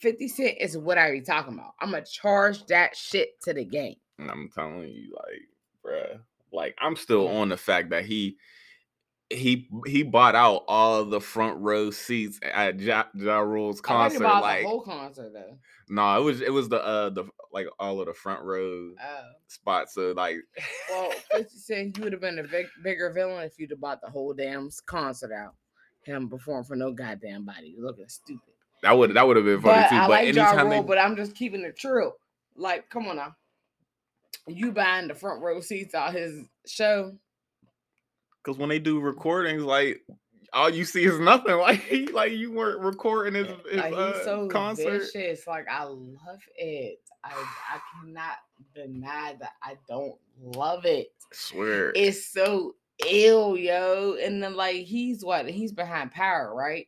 50 0.00 0.28
Cent 0.28 0.56
is 0.60 0.78
what 0.78 0.98
I 0.98 1.10
be 1.10 1.20
talking 1.20 1.54
about. 1.54 1.74
I'm 1.80 1.90
gonna 1.90 2.04
charge 2.04 2.64
that 2.66 2.96
shit 2.96 3.40
to 3.42 3.52
the 3.52 3.64
game. 3.64 3.96
And 4.18 4.30
I'm 4.30 4.48
telling 4.48 4.88
you, 4.88 5.16
like, 5.16 5.42
bruh, 5.84 6.20
like 6.52 6.76
I'm 6.80 6.96
still 6.96 7.28
on 7.28 7.48
the 7.48 7.56
fact 7.56 7.90
that 7.90 8.04
he 8.04 8.36
he 9.30 9.68
he 9.86 10.02
bought 10.02 10.34
out 10.34 10.64
all 10.68 11.04
the 11.04 11.20
front 11.20 11.58
row 11.60 11.90
seats 11.90 12.40
at 12.42 12.80
Ja, 12.80 13.04
ja 13.14 13.38
Rule's 13.40 13.80
concert. 13.80 14.20
like 14.20 14.62
the 14.62 14.68
whole 14.68 14.80
concert 14.80 15.32
though. 15.34 15.58
No, 15.90 16.02
nah, 16.02 16.18
it 16.18 16.22
was 16.22 16.40
it 16.40 16.52
was 16.52 16.68
the 16.68 16.82
uh 16.82 17.10
the 17.10 17.24
like 17.52 17.66
all 17.78 18.00
of 18.00 18.06
the 18.06 18.14
front 18.14 18.42
row 18.42 18.92
oh. 19.02 19.20
spots. 19.48 19.94
So 19.94 20.12
like, 20.16 20.36
well, 20.90 21.10
Fifty 21.30 21.56
Cent, 21.56 21.96
you 21.96 22.04
would 22.04 22.12
have 22.12 22.22
been 22.22 22.38
a 22.38 22.44
big, 22.44 22.66
bigger 22.82 23.10
villain 23.10 23.44
if 23.44 23.58
you'd 23.58 23.70
have 23.70 23.80
bought 23.80 24.00
the 24.00 24.10
whole 24.10 24.32
damn 24.32 24.70
concert 24.86 25.32
out. 25.32 25.54
Him 26.02 26.28
perform 26.28 26.64
for 26.64 26.76
no 26.76 26.92
goddamn 26.92 27.44
body, 27.44 27.74
looking 27.78 28.08
stupid. 28.08 28.54
That 28.82 28.96
would 28.96 29.12
that 29.12 29.26
would 29.26 29.36
have 29.36 29.44
been 29.44 29.60
funny 29.60 29.82
but 29.82 29.88
too. 29.88 29.96
I 29.96 30.00
but 30.00 30.10
like 30.10 30.28
anytime 30.28 30.56
ja 30.56 30.62
Rule, 30.62 30.82
they... 30.82 30.88
but 30.88 30.98
I'm 30.98 31.16
just 31.16 31.34
keeping 31.34 31.62
it 31.62 31.76
true. 31.76 32.12
Like, 32.56 32.88
come 32.88 33.06
on 33.08 33.16
now, 33.16 33.36
you 34.46 34.72
buying 34.72 35.08
the 35.08 35.14
front 35.14 35.42
row 35.42 35.60
seats 35.60 35.94
out 35.94 36.14
his 36.14 36.44
show 36.66 37.12
because 38.42 38.58
when 38.58 38.68
they 38.68 38.78
do 38.78 39.00
recordings, 39.00 39.62
like 39.62 40.02
all 40.52 40.70
you 40.70 40.84
see 40.84 41.04
is 41.04 41.18
nothing. 41.18 41.56
Like 41.58 41.80
he, 41.82 42.06
like 42.06 42.32
you 42.32 42.52
weren't 42.52 42.80
recording 42.80 43.34
his, 43.34 43.48
his 43.70 43.76
like, 43.76 43.92
uh, 43.94 44.24
so 44.24 44.48
concert. 44.48 45.02
Vicious. 45.12 45.46
Like 45.46 45.66
I 45.68 45.84
love 45.84 46.40
it. 46.56 47.00
I 47.24 47.30
I 47.32 47.80
cannot 48.00 48.36
deny 48.74 49.36
that 49.40 49.52
I 49.62 49.76
don't 49.88 50.16
love 50.40 50.84
it. 50.84 51.08
I 51.20 51.34
swear 51.34 51.92
it's 51.94 52.26
so 52.26 52.74
ill, 53.06 53.56
yo. 53.56 54.16
And 54.22 54.42
then 54.42 54.56
like 54.56 54.84
he's 54.84 55.24
what? 55.24 55.48
He's 55.48 55.72
behind 55.72 56.12
Power, 56.12 56.54
right? 56.54 56.86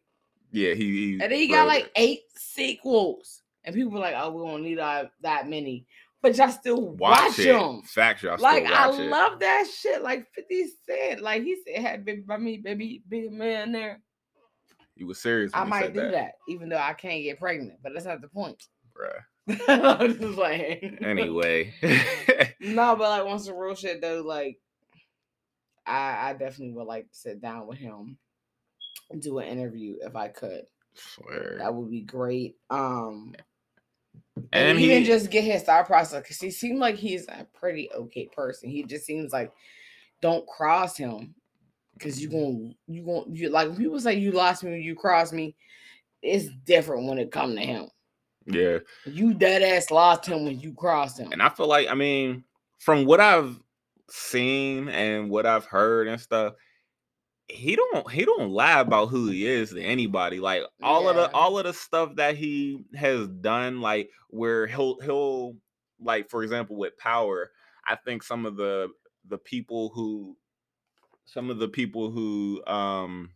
Yeah, 0.52 0.75
he, 0.75 0.85
he 0.85 1.12
and 1.12 1.33
then 1.33 1.38
he 1.38 1.49
got 1.49 1.66
like 1.66 1.90
eight 1.97 2.23
sequels. 2.37 3.42
and 3.64 3.75
people 3.75 3.92
were 3.92 4.00
like, 4.00 4.14
"Oh, 4.16 4.30
we 4.30 4.50
don't 4.50 4.62
need 4.62 4.78
that, 4.78 5.12
that 5.23 5.49
many." 5.49 5.87
But 6.22 6.36
y'all 6.36 6.50
still 6.50 6.88
watch, 6.96 7.18
watch 7.18 7.36
them. 7.36 7.82
Facts, 7.82 8.22
y'all 8.22 8.38
like 8.38 8.66
I 8.66 8.90
it. 8.90 9.08
love 9.08 9.40
that 9.40 9.66
shit. 9.74 10.02
Like 10.02 10.26
Fifty 10.34 10.66
Cent, 10.86 11.22
like 11.22 11.42
he 11.42 11.56
said, 11.66 11.82
had 11.82 12.04
baby 12.04 12.22
by 12.26 12.36
me, 12.36 12.58
baby, 12.58 13.02
big 13.08 13.32
man 13.32 13.72
there. 13.72 14.00
You 14.96 15.06
were 15.06 15.14
serious. 15.14 15.50
I 15.54 15.64
might 15.64 15.94
do 15.94 16.00
that. 16.02 16.12
that. 16.12 16.32
even 16.46 16.68
though 16.68 16.76
I 16.76 16.92
can't 16.92 17.22
get 17.22 17.40
pregnant, 17.40 17.78
but 17.82 17.94
that's 17.94 18.04
not 18.04 18.20
the 18.20 18.28
point. 18.28 18.62
Bruh. 18.96 19.22
I'm 19.68 20.18
just 20.18 20.34
playing. 20.34 20.98
Anyway. 21.02 21.72
no, 22.60 22.96
but 22.96 23.08
like 23.08 23.24
on 23.24 23.38
some 23.38 23.56
real 23.56 23.74
shit 23.74 24.02
though, 24.02 24.20
like 24.20 24.58
I, 25.86 26.30
I 26.30 26.32
definitely 26.34 26.74
would 26.74 26.86
like 26.86 27.10
to 27.10 27.16
sit 27.16 27.40
down 27.40 27.66
with 27.66 27.78
him 27.78 28.18
and 29.10 29.22
do 29.22 29.38
an 29.38 29.48
interview 29.48 29.96
if 30.02 30.14
I 30.14 30.28
could. 30.28 30.64
Swear. 30.94 31.56
That 31.58 31.74
would 31.74 31.90
be 31.90 32.02
great. 32.02 32.56
Um 32.68 33.34
and, 34.52 34.68
and 34.70 34.80
even 34.80 35.02
he, 35.02 35.04
just 35.04 35.30
get 35.30 35.44
his 35.44 35.62
thought 35.62 35.87
process 35.87 36.23
because 36.23 36.40
he 36.40 36.50
seemed 36.50 36.78
like 36.78 36.97
he's 36.97 37.26
a 37.28 37.47
pretty 37.54 37.90
okay 37.92 38.28
person. 38.32 38.70
He 38.70 38.85
just 38.85 39.04
seems 39.04 39.32
like 39.32 39.52
don't 40.20 40.47
cross 40.47 40.97
him 40.97 41.35
because 41.94 42.20
you 42.20 42.28
mm-hmm. 42.28 42.38
going 42.38 42.75
you 42.87 43.04
going 43.04 43.25
you 43.35 43.49
like 43.50 43.76
people 43.76 44.00
say 44.00 44.14
you 44.14 44.32
lost 44.32 44.64
me 44.64 44.70
when 44.70 44.82
you 44.82 44.94
cross 44.94 45.32
me. 45.32 45.54
It's 46.23 46.49
different 46.64 47.06
when 47.06 47.18
it 47.18 47.32
come 47.32 47.54
to 47.56 47.62
him. 47.62 47.88
Yeah, 48.47 48.78
you 49.06 49.35
dead 49.35 49.62
ass 49.62 49.90
lost 49.90 50.26
him 50.26 50.44
when 50.44 50.61
you 50.61 50.75
crossed 50.75 51.18
him. 51.18 51.32
And 51.32 51.42
I 51.42 51.49
feel 51.49 51.66
like 51.68 51.88
I 51.88 51.94
mean, 51.94 52.44
from 52.78 53.04
what 53.04 53.20
I've 53.20 53.59
seen 54.11 54.88
and 54.88 55.30
what 55.30 55.47
I've 55.47 55.66
heard 55.66 56.09
and 56.09 56.20
stuff, 56.20 56.54
he 57.50 57.76
don't 57.76 58.11
he 58.11 58.25
don't 58.25 58.50
lie 58.50 58.80
about 58.80 59.09
who 59.09 59.28
he 59.28 59.47
is 59.47 59.71
to 59.71 59.83
anybody. 59.83 60.40
Like 60.40 60.62
all 60.83 61.04
yeah. 61.04 61.11
of 61.11 61.16
the 61.16 61.30
all 61.33 61.59
of 61.59 61.64
the 61.64 61.73
stuff 61.73 62.16
that 62.16 62.37
he 62.37 62.85
has 62.95 63.28
done, 63.28 63.80
like 63.80 64.11
where 64.28 64.66
he'll 64.66 65.00
he'll 65.00 65.57
like 66.00 66.28
for 66.28 66.42
example 66.42 66.76
with 66.76 66.97
power, 66.99 67.50
I 67.87 67.97
think 67.97 68.23
some 68.23 68.47
of 68.47 68.57
the 68.57 68.88
the 69.28 69.38
people 69.38 69.90
who 69.90 70.37
some 71.25 71.50
of 71.50 71.59
the 71.59 71.69
people 71.69 72.11
who 72.11 72.64
um 72.66 73.30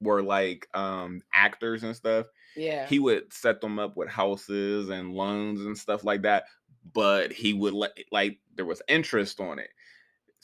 were 0.00 0.22
like 0.22 0.68
um 0.74 1.22
actors 1.32 1.82
and 1.82 1.96
stuff. 1.96 2.26
Yeah. 2.54 2.86
He 2.86 2.98
would 2.98 3.32
set 3.32 3.60
them 3.60 3.78
up 3.78 3.96
with 3.96 4.08
houses 4.08 4.88
and 4.88 5.14
loans 5.14 5.60
and 5.60 5.76
stuff 5.76 6.04
like 6.04 6.22
that. 6.22 6.44
But 6.92 7.32
he 7.32 7.52
would 7.52 7.74
let 7.74 7.92
like 8.12 8.38
there 8.54 8.64
was 8.64 8.82
interest 8.88 9.40
on 9.40 9.58
it. 9.58 9.70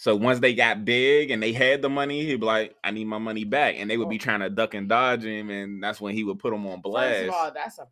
So 0.02 0.16
once 0.16 0.40
they 0.40 0.52
got 0.52 0.84
big 0.84 1.30
and 1.30 1.40
they 1.40 1.52
had 1.52 1.80
the 1.80 1.88
money, 1.88 2.24
he'd 2.24 2.40
be 2.40 2.44
like, 2.44 2.74
"I 2.82 2.90
need 2.90 3.04
my 3.04 3.18
money 3.18 3.44
back," 3.44 3.76
and 3.78 3.88
they 3.88 3.96
would 3.96 4.08
be 4.08 4.16
oh. 4.16 4.18
trying 4.18 4.40
to 4.40 4.50
duck 4.50 4.74
and 4.74 4.88
dodge 4.88 5.24
him, 5.24 5.48
and 5.48 5.80
that's 5.80 6.00
when 6.00 6.12
he 6.12 6.24
would 6.24 6.40
put 6.40 6.50
them 6.50 6.66
on 6.66 6.80
blast. 6.80 7.14
First 7.14 7.28
of 7.28 7.34
all, 7.34 7.52
that's 7.52 7.78
a 7.78 7.86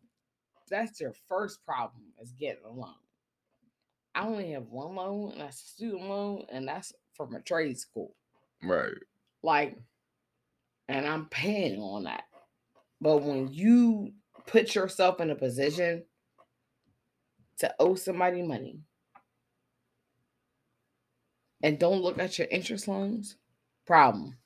that's 0.69 0.99
your 0.99 1.13
first 1.29 1.63
problem 1.63 2.03
is 2.21 2.33
getting 2.33 2.65
a 2.65 2.69
loan. 2.69 2.95
I 4.13 4.25
only 4.25 4.51
have 4.51 4.67
one 4.67 4.93
loan, 4.93 5.31
and 5.31 5.39
that's 5.39 5.63
a 5.63 5.67
student 5.67 6.09
loan, 6.09 6.45
and 6.51 6.67
that's 6.67 6.91
from 7.13 7.33
a 7.33 7.39
trade 7.39 7.79
school. 7.79 8.13
Right. 8.61 8.91
Like, 9.41 9.77
and 10.89 11.07
I'm 11.07 11.27
paying 11.27 11.79
on 11.79 12.03
that. 12.03 12.25
But 12.99 13.19
when 13.19 13.53
you 13.53 14.11
put 14.47 14.75
yourself 14.75 15.21
in 15.21 15.29
a 15.29 15.35
position 15.35 16.03
to 17.59 17.73
owe 17.79 17.95
somebody 17.95 18.41
money 18.41 18.81
and 21.63 21.79
don't 21.79 22.01
look 22.01 22.19
at 22.19 22.37
your 22.37 22.47
interest 22.49 22.87
loans, 22.87 23.35
problem. 23.85 24.37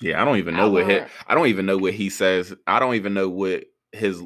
Yeah, 0.00 0.20
I 0.20 0.24
don't 0.24 0.38
even 0.38 0.56
know 0.56 0.66
I 0.66 0.70
what 0.70 0.90
he, 0.90 1.00
I 1.26 1.34
don't 1.34 1.48
even 1.48 1.66
know 1.66 1.78
what 1.78 1.94
he 1.94 2.08
says. 2.08 2.54
I 2.66 2.78
don't 2.78 2.94
even 2.94 3.14
know 3.14 3.28
what 3.28 3.64
his 3.92 4.22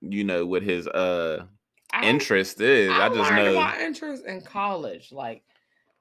you 0.00 0.24
know 0.24 0.46
what 0.46 0.62
his 0.62 0.86
uh 0.86 1.44
I, 1.92 2.06
interest 2.06 2.60
is. 2.60 2.90
I, 2.90 3.06
I 3.06 3.08
just 3.08 3.32
know 3.32 3.52
about 3.52 3.80
interest 3.80 4.24
in 4.26 4.42
college. 4.42 5.12
Like 5.12 5.42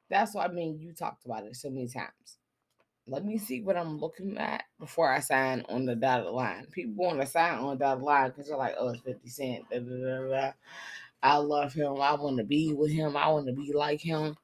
that's 0.09 0.33
what 0.33 0.49
I 0.49 0.53
mean. 0.53 0.79
You 0.79 0.93
talked 0.93 1.25
about 1.25 1.45
it 1.45 1.55
so 1.55 1.69
many 1.69 1.87
times. 1.87 2.37
Let 3.07 3.25
me 3.25 3.37
see 3.37 3.61
what 3.61 3.77
I'm 3.77 3.99
looking 3.99 4.37
at 4.37 4.63
before 4.79 5.11
I 5.11 5.19
sign 5.19 5.65
on 5.67 5.85
the 5.85 5.95
dotted 5.95 6.31
line. 6.31 6.67
People 6.71 7.05
want 7.05 7.19
to 7.21 7.25
sign 7.25 7.57
on 7.57 7.71
the 7.71 7.83
dotted 7.83 8.03
line 8.03 8.29
because 8.29 8.47
they're 8.47 8.57
like, 8.57 8.75
oh, 8.77 8.89
it's 8.89 9.01
50 9.01 9.29
Cent. 9.29 9.69
Da, 9.71 9.79
da, 9.79 10.27
da, 10.29 10.51
I 11.23 11.37
love 11.37 11.73
him. 11.73 11.99
I 11.99 12.13
want 12.13 12.37
to 12.37 12.43
be 12.43 12.73
with 12.73 12.91
him. 12.91 13.17
I 13.17 13.27
want 13.29 13.47
to 13.47 13.53
be 13.53 13.73
like 13.73 13.99
him. 13.99 14.37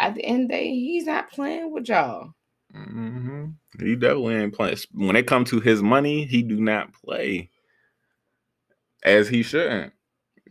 At 0.00 0.14
the 0.14 0.24
end 0.24 0.44
of 0.44 0.48
the 0.48 0.54
day, 0.54 0.70
he's 0.70 1.04
not 1.04 1.30
playing 1.30 1.72
with 1.72 1.88
y'all. 1.88 2.32
Mm-hmm. 2.74 3.46
He 3.84 3.96
definitely 3.96 4.36
ain't 4.36 4.54
playing. 4.54 4.78
When 4.92 5.14
it 5.14 5.26
comes 5.26 5.50
to 5.50 5.60
his 5.60 5.82
money, 5.82 6.24
he 6.24 6.42
do 6.42 6.58
not 6.58 6.94
play 6.94 7.50
as 9.04 9.28
he 9.28 9.42
shouldn't. 9.42 9.92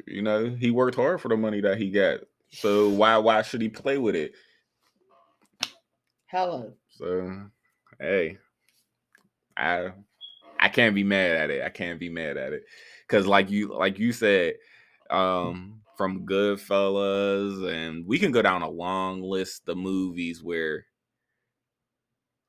You 0.05 0.21
know, 0.21 0.49
he 0.49 0.69
worked 0.69 0.95
hard 0.95 1.19
for 1.19 1.29
the 1.29 1.35
money 1.35 1.61
that 1.61 1.79
he 1.79 1.89
got. 1.89 2.19
So 2.51 2.89
why 2.89 3.17
why 3.17 3.41
should 3.41 3.61
he 3.61 3.69
play 3.69 3.97
with 3.97 4.15
it? 4.15 4.33
Hello. 6.27 6.73
So 6.89 7.41
hey, 7.99 8.37
I 9.57 9.91
I 10.59 10.69
can't 10.69 10.93
be 10.93 11.03
mad 11.03 11.35
at 11.35 11.49
it. 11.49 11.63
I 11.63 11.69
can't 11.69 11.99
be 11.99 12.09
mad 12.09 12.37
at 12.37 12.53
it. 12.53 12.63
Cause 13.07 13.25
like 13.25 13.49
you 13.49 13.75
like 13.75 13.97
you 13.97 14.11
said, 14.11 14.55
um, 15.09 15.81
from 15.99 16.25
Goodfellas, 16.25 17.69
and 17.69 18.07
we 18.07 18.19
can 18.19 18.31
go 18.31 18.41
down 18.41 18.61
a 18.61 18.69
long 18.69 19.21
list 19.21 19.67
of 19.67 19.75
movies 19.75 20.41
where 20.41 20.85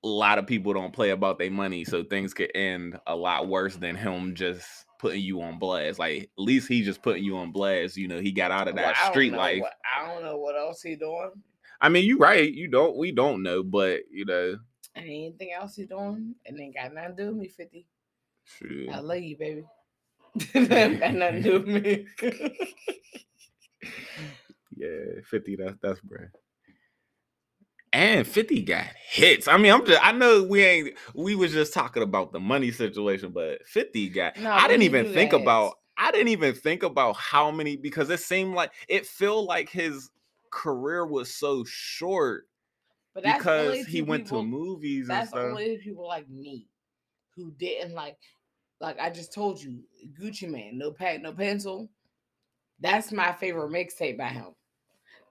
a 0.05 0.07
lot 0.07 0.39
of 0.39 0.47
people 0.47 0.73
don't 0.73 0.93
play 0.93 1.11
about 1.11 1.41
their 1.41 1.51
money, 1.51 1.85
so 1.85 2.05
things 2.05 2.33
could 2.33 2.53
end 2.55 2.97
a 3.09 3.17
lot 3.17 3.49
worse 3.49 3.75
than 3.75 3.97
him 3.97 4.37
just 4.37 4.87
putting 5.01 5.21
you 5.21 5.43
on 5.43 5.59
blast. 5.59 5.99
Like 5.99 6.23
at 6.23 6.29
least 6.37 6.69
he 6.69 6.85
just 6.85 7.03
putting 7.03 7.25
you 7.25 7.39
on 7.39 7.51
blast. 7.51 7.97
You 7.97 8.07
know, 8.07 8.21
he 8.21 8.31
got 8.31 8.53
out 8.53 8.69
of 8.69 8.77
that 8.77 8.95
well, 8.95 9.11
street 9.11 9.33
life. 9.33 9.63
What, 9.63 9.73
I 9.99 10.07
don't 10.07 10.23
know 10.23 10.37
what 10.37 10.57
else 10.57 10.81
he 10.81 10.95
doing. 10.95 11.33
I 11.81 11.89
mean, 11.89 12.05
you 12.05 12.19
right. 12.19 12.55
You 12.55 12.69
don't. 12.69 12.97
We 12.97 13.11
don't 13.11 13.43
know, 13.43 13.65
but 13.65 14.03
you 14.13 14.27
know. 14.27 14.59
anything 14.95 15.51
else 15.61 15.75
he 15.75 15.87
doing, 15.87 16.37
and 16.47 16.61
ain't 16.61 16.77
got 16.77 16.95
nothing 16.95 17.17
to 17.17 17.23
do 17.25 17.29
with 17.31 17.37
me. 17.37 17.49
Fifty. 17.49 17.85
I 18.93 19.01
love 19.01 19.19
you, 19.19 19.37
baby. 19.37 19.65
got 20.55 21.15
nothing 21.15 21.43
to 21.43 21.43
do 21.43 21.53
with 21.65 21.67
me. 21.67 22.07
yeah, 24.77 25.21
fifty. 25.25 25.57
That's 25.57 25.77
that's 25.83 26.01
bro. 26.01 26.27
And 27.93 28.25
50 28.25 28.63
got 28.63 28.85
hits. 29.11 29.49
I 29.49 29.57
mean, 29.57 29.73
I'm 29.73 29.85
just 29.85 30.05
I 30.05 30.13
know 30.13 30.45
we 30.45 30.63
ain't 30.63 30.97
we 31.13 31.35
was 31.35 31.53
just 31.53 31.75
talking 31.75 32.05
about 32.05 32.33
the 32.33 32.39
money 32.39 32.71
situation, 32.71 33.33
but 33.33 33.67
50 33.67 34.09
got 34.11 34.37
no, 34.37 34.53
I 34.53 34.69
didn't 34.69 34.85
even 34.85 35.13
think 35.13 35.33
about 35.33 35.75
I 35.99 36.13
didn't 36.13 36.29
even 36.29 36.55
think 36.55 36.85
about 36.85 37.17
how 37.17 37.51
many 37.51 37.77
because 37.77 38.09
it 38.09 38.21
seemed 38.21 38.55
like 38.55 38.71
it 38.89 39.07
felt 39.07 39.47
like 39.47 39.71
his 39.71 40.09
career 40.53 41.05
was 41.05 41.35
so 41.35 41.65
short 41.65 42.47
but 43.13 43.25
because 43.25 43.85
he 43.87 44.03
went 44.03 44.25
people, 44.25 44.43
to 44.43 44.47
movies 44.47 45.09
that's 45.09 45.33
only 45.33 45.79
people 45.79 46.07
like 46.07 46.29
me 46.29 46.69
who 47.35 47.53
didn't 47.59 47.95
like 47.95 48.17
like 48.81 48.99
I 48.99 49.11
just 49.11 49.33
told 49.33 49.63
you, 49.63 49.81
Gucci 50.19 50.49
Mane, 50.49 50.79
no 50.79 50.91
pad, 50.91 51.23
no 51.23 51.33
pencil. 51.33 51.91
That's 52.81 53.13
my 53.13 53.33
favorite 53.33 53.71
mixtape 53.71 54.19
by 54.19 54.29
him 54.29 54.55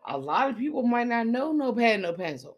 a 0.10 0.18
lot 0.18 0.50
of 0.50 0.58
people 0.58 0.84
might 0.84 1.08
not 1.08 1.28
know 1.28 1.52
no 1.52 1.74
pad, 1.74 2.02
no 2.02 2.14
pencil. 2.14 2.58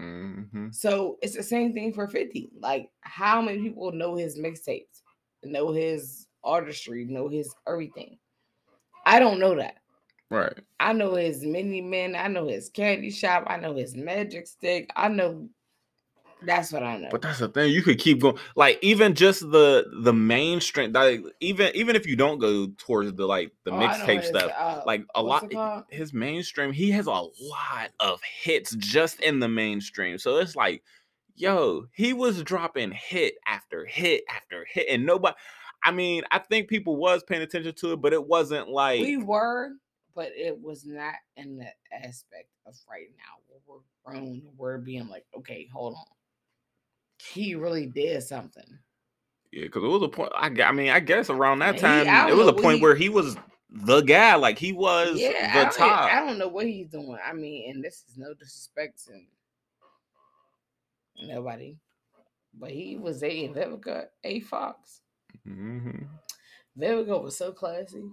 Mm-hmm. 0.00 0.70
So 0.70 1.18
it's 1.22 1.36
the 1.36 1.42
same 1.42 1.72
thing 1.72 1.92
for 1.92 2.08
50. 2.08 2.50
Like, 2.58 2.90
how 3.00 3.40
many 3.40 3.58
people 3.58 3.92
know 3.92 4.16
his 4.16 4.38
mixtapes, 4.38 5.02
know 5.44 5.72
his 5.72 6.26
artistry, 6.44 7.04
know 7.04 7.28
his 7.28 7.54
everything? 7.68 8.18
I 9.04 9.18
don't 9.18 9.38
know 9.38 9.54
that. 9.56 9.76
Right. 10.30 10.58
I 10.80 10.92
know 10.92 11.14
his 11.14 11.44
Many 11.44 11.80
Men. 11.80 12.16
I 12.16 12.26
know 12.26 12.48
his 12.48 12.68
candy 12.68 13.10
shop. 13.10 13.44
I 13.46 13.58
know 13.58 13.74
his 13.74 13.94
magic 13.94 14.46
stick. 14.48 14.90
I 14.96 15.08
know 15.08 15.48
that's 16.42 16.72
what 16.72 16.82
I 16.82 16.98
know. 16.98 17.08
But 17.10 17.22
that's 17.22 17.38
the 17.38 17.48
thing. 17.48 17.72
You 17.72 17.82
could 17.82 17.98
keep 17.98 18.20
going. 18.20 18.36
Like 18.56 18.78
even 18.82 19.14
just 19.14 19.40
the 19.40 19.86
the 20.02 20.12
mainstream. 20.12 20.92
Like 20.92 21.22
even 21.40 21.70
even 21.74 21.96
if 21.96 22.06
you 22.06 22.16
don't 22.16 22.38
go 22.38 22.68
towards 22.78 23.12
the 23.14 23.26
like 23.26 23.52
the 23.64 23.72
oh, 23.72 23.74
mixtape 23.74 24.24
stuff, 24.24 24.50
uh, 24.56 24.82
like 24.86 25.04
a 25.14 25.22
lot. 25.22 25.50
His 25.90 26.12
mainstream. 26.12 26.72
He 26.72 26.90
has 26.90 27.06
a 27.06 27.10
lot 27.10 27.90
of 28.00 28.20
hits 28.42 28.74
just 28.76 29.20
in 29.20 29.40
the 29.40 29.48
mainstream. 29.48 30.18
So 30.18 30.36
it's 30.36 30.54
like, 30.54 30.82
yo, 31.34 31.86
he 31.92 32.12
was 32.12 32.42
dropping 32.42 32.92
hit 32.92 33.34
after 33.46 33.86
hit 33.86 34.24
after 34.28 34.66
hit, 34.70 34.86
and 34.90 35.06
nobody. 35.06 35.34
I 35.82 35.90
mean, 35.90 36.24
I 36.30 36.38
think 36.38 36.68
people 36.68 36.96
was 36.96 37.22
paying 37.22 37.42
attention 37.42 37.74
to 37.76 37.92
it, 37.92 38.00
but 38.02 38.12
it 38.12 38.26
wasn't 38.26 38.68
like 38.68 39.00
we 39.00 39.16
were, 39.16 39.70
but 40.14 40.32
it 40.36 40.60
was 40.60 40.84
not 40.84 41.14
in 41.36 41.56
the 41.56 41.68
aspect 41.92 42.50
of 42.66 42.74
right 42.90 43.08
now 43.16 43.38
where 43.46 43.60
we're 43.66 43.82
grown. 44.04 44.42
We're 44.56 44.78
being 44.78 45.08
like, 45.08 45.24
okay, 45.34 45.68
hold 45.72 45.94
on 45.94 46.04
he 47.18 47.54
really 47.54 47.86
did 47.86 48.22
something. 48.22 48.78
Yeah, 49.52 49.64
because 49.64 49.84
it 49.84 49.88
was 49.88 50.02
a 50.02 50.08
point. 50.08 50.32
I, 50.34 50.50
I 50.62 50.72
mean, 50.72 50.90
I 50.90 51.00
guess 51.00 51.30
around 51.30 51.60
that 51.60 51.78
time, 51.78 52.06
he, 52.06 52.32
it 52.32 52.36
was 52.36 52.48
a 52.48 52.52
point 52.52 52.78
he, 52.78 52.82
where 52.82 52.94
he 52.94 53.08
was 53.08 53.36
the 53.70 54.00
guy. 54.02 54.34
Like 54.34 54.58
he 54.58 54.72
was 54.72 55.18
yeah, 55.18 55.54
the 55.54 55.68
I 55.68 55.70
top. 55.70 56.12
I 56.12 56.26
don't 56.26 56.38
know 56.38 56.48
what 56.48 56.66
he's 56.66 56.88
doing. 56.88 57.18
I 57.24 57.32
mean, 57.32 57.70
and 57.70 57.82
this 57.82 58.04
is 58.08 58.18
no 58.18 58.34
disrespect 58.34 59.04
to 59.06 59.12
nobody, 61.26 61.76
but 62.58 62.70
he 62.70 62.96
was 62.96 63.22
a 63.22 63.48
Vivica 63.48 64.06
A. 64.24 64.40
Fox. 64.40 65.00
Mm-hmm. 65.48 66.02
Vivica 66.78 67.22
was 67.22 67.36
so 67.36 67.52
classy. 67.52 68.04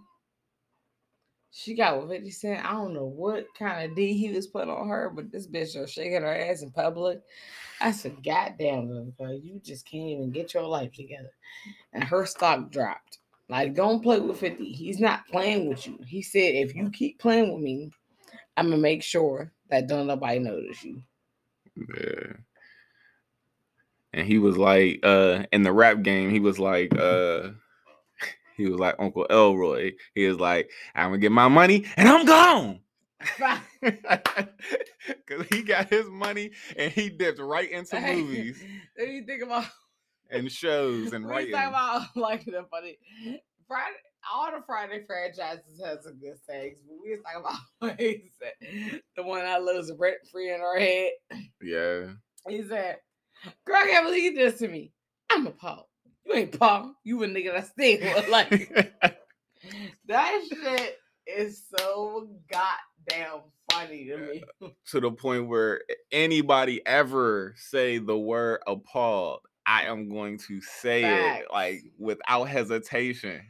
She 1.56 1.76
got 1.76 2.02
with 2.02 2.10
50 2.10 2.32
Cent. 2.32 2.66
I 2.66 2.72
don't 2.72 2.96
know 2.96 3.06
what 3.06 3.46
kind 3.58 3.90
of 3.90 3.96
D 3.96 4.18
he 4.18 4.32
was 4.32 4.48
putting 4.48 4.72
on 4.72 4.88
her, 4.88 5.12
but 5.14 5.32
this 5.32 5.46
bitch 5.46 5.80
was 5.80 5.92
shaking 5.92 6.24
her 6.24 6.36
ass 6.36 6.64
in 6.64 6.72
public. 6.72 7.22
I 7.80 7.92
said, 7.92 8.24
God 8.24 8.56
damn, 8.58 8.88
Vivica, 8.88 9.40
you 9.44 9.62
just 9.64 9.86
can't 9.86 10.10
even 10.10 10.32
get 10.32 10.56
your 10.56 10.64
life 10.64 10.92
together. 10.94 11.30
And 11.94 12.04
her 12.04 12.26
stock 12.26 12.72
dropped. 12.72 13.20
Like, 13.50 13.76
don't 13.76 14.02
play 14.02 14.20
with 14.20 14.40
50. 14.40 14.66
He's 14.72 15.00
not 15.00 15.28
playing 15.28 15.70
with 15.70 15.86
you. 15.86 16.00
He 16.08 16.24
said, 16.24 16.56
if 16.56 16.74
you 16.74 16.90
keep 16.90 17.20
playing 17.20 17.54
with 17.54 17.62
me, 17.62 17.92
I'm 18.58 18.70
gonna 18.72 18.78
make 18.78 19.04
sure 19.04 19.52
that 19.70 19.88
don't 19.88 20.08
nobody 20.08 20.40
notice 20.40 20.84
you. 20.84 21.04
Yeah. 21.76 22.34
And 24.14 24.26
he 24.26 24.40
was 24.40 24.58
like, 24.58 25.02
uh, 25.04 25.44
in 25.52 25.62
the 25.62 25.74
rap 25.74 26.02
game, 26.02 26.32
he 26.32 26.40
was 26.40 26.58
like, 26.58 26.98
uh, 26.98 27.50
he 28.56 28.68
was 28.68 28.80
like 28.80 28.96
Uncle 29.00 29.26
Elroy. 29.30 29.94
He 30.14 30.28
was 30.28 30.40
like, 30.40 30.70
I'm 30.96 31.10
gonna 31.10 31.18
get 31.20 31.32
my 31.32 31.48
money 31.48 31.86
and 31.98 32.08
I'm 32.08 32.26
gone. 32.26 32.80
Cause 33.82 35.46
he 35.50 35.62
got 35.64 35.90
his 35.90 36.10
money 36.10 36.52
and 36.76 36.92
he 36.92 37.10
dipped 37.10 37.40
right 37.40 37.70
into 37.72 38.00
movies. 38.00 38.62
Then 38.98 39.12
you 39.12 39.26
think 39.26 39.44
about 39.44 39.66
and 40.30 40.52
shows 40.52 41.14
and 41.14 41.26
writing. 41.30 41.54
talk 41.54 41.70
about 41.70 42.16
like 42.16 42.46
the 42.46 42.66
funny 42.70 42.98
Friday. 43.68 43.96
All 44.34 44.50
the 44.52 44.64
Friday 44.66 45.04
franchises 45.06 45.82
has 45.84 46.04
some 46.06 46.18
good 46.18 46.40
things, 46.48 46.80
but 46.88 46.96
we 47.04 47.12
was 47.12 47.20
talking 47.24 47.42
about 47.82 48.00
he 48.00 48.32
said, 48.40 49.02
the 49.18 49.24
one 49.24 49.46
I 49.46 49.58
lose 49.58 49.92
rent 49.98 50.16
free 50.32 50.54
in 50.54 50.62
our 50.62 50.78
head. 50.80 51.12
Yeah. 51.62 52.06
He 52.48 52.64
said, 52.64 52.98
"Girl, 53.66 53.76
I 53.76 53.88
can't 53.88 54.06
believe 54.06 54.36
this 54.36 54.60
to 54.60 54.68
me. 54.70 54.94
I'm 55.30 55.48
appalled. 55.48 55.88
You 56.26 56.34
ain't 56.36 56.60
Paul. 56.60 56.96
You 57.04 57.24
a 57.24 57.28
nigga 57.28 57.54
that 57.54 57.68
steal. 57.68 58.00
Like 58.30 58.74
that 60.08 60.42
shit 60.50 60.98
is 61.28 61.64
so 61.78 62.28
goddamn 62.52 63.42
funny 63.72 64.06
to 64.06 64.18
me. 64.18 64.44
to 64.92 65.00
the 65.00 65.12
point 65.12 65.48
where 65.48 65.82
anybody 66.12 66.86
ever 66.86 67.54
say 67.58 67.98
the 67.98 68.18
word 68.18 68.62
appalled, 68.68 69.42
I 69.66 69.86
am 69.86 70.10
going 70.10 70.38
to 70.48 70.62
say 70.62 71.04
Facts. 71.04 71.42
it 71.42 71.54
like 71.54 71.84
without 71.98 72.46
hesitation. 72.46 73.42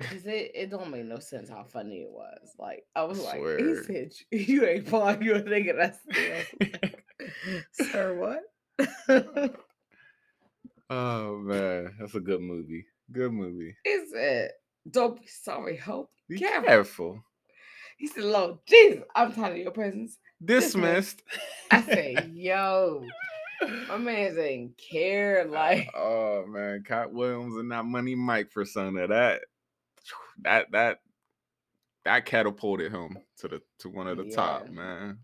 Cause 0.00 0.26
it, 0.26 0.52
it 0.54 0.70
don't 0.70 0.92
make 0.92 1.04
no 1.06 1.18
sense 1.18 1.48
how 1.48 1.64
funny 1.64 2.02
it 2.02 2.10
was. 2.10 2.52
Like 2.56 2.84
I 2.94 3.02
was 3.02 3.18
I 3.18 3.38
like, 3.38 3.58
he 3.58 3.74
said 3.74 4.12
you 4.30 4.64
ain't 4.64 4.88
Paul, 4.88 5.20
you 5.20 5.34
a 5.34 5.42
nigga 5.42 5.76
that's 5.76 5.98
still. 6.00 6.90
Sir, 7.90 8.14
what? 8.14 8.42
oh 10.90 11.38
man, 11.38 11.94
that's 11.98 12.14
a 12.14 12.20
good 12.20 12.40
movie. 12.40 12.86
Good 13.10 13.32
movie. 13.32 13.76
Is 13.84 14.12
it? 14.14 14.52
Don't 14.90 15.20
be 15.20 15.26
sorry, 15.26 15.76
hope. 15.76 16.10
Be 16.28 16.38
careful. 16.38 16.68
careful. 16.68 17.24
He 17.96 18.06
said, 18.06 18.24
Lord 18.24 18.58
Jesus, 18.66 19.02
I'm 19.16 19.32
tired 19.32 19.52
of 19.52 19.58
your 19.58 19.70
presence. 19.72 20.18
Dismissed. 20.44 21.22
I 21.70 21.82
say, 21.82 22.30
yo. 22.32 23.04
My 23.88 23.96
man 23.98 24.38
ain't 24.38 24.78
care. 24.78 25.44
Like, 25.44 25.90
oh 25.96 26.44
man, 26.46 26.84
Katt 26.86 27.12
Williams 27.12 27.56
and 27.56 27.72
that 27.72 27.84
Money 27.84 28.14
Mike 28.14 28.50
for 28.52 28.62
persona 28.62 29.08
that 29.08 29.40
that 30.42 30.70
that 30.70 31.00
that 32.04 32.26
catapulted 32.26 32.92
him 32.92 33.18
to 33.38 33.48
the 33.48 33.62
to 33.80 33.88
one 33.88 34.06
of 34.06 34.16
the 34.16 34.26
yeah. 34.26 34.36
top 34.36 34.68
man. 34.70 35.18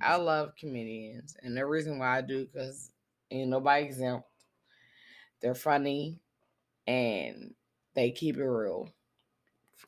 I 0.00 0.16
love 0.16 0.54
comedians, 0.58 1.36
and 1.42 1.56
the 1.56 1.66
reason 1.66 1.98
why 1.98 2.18
I 2.18 2.20
do 2.20 2.46
because 2.46 2.90
ain't 3.30 3.50
nobody 3.50 3.84
exempt. 3.84 4.26
They're 5.40 5.54
funny, 5.54 6.18
and 6.86 7.54
they 7.94 8.10
keep 8.10 8.36
it 8.36 8.44
real. 8.44 8.88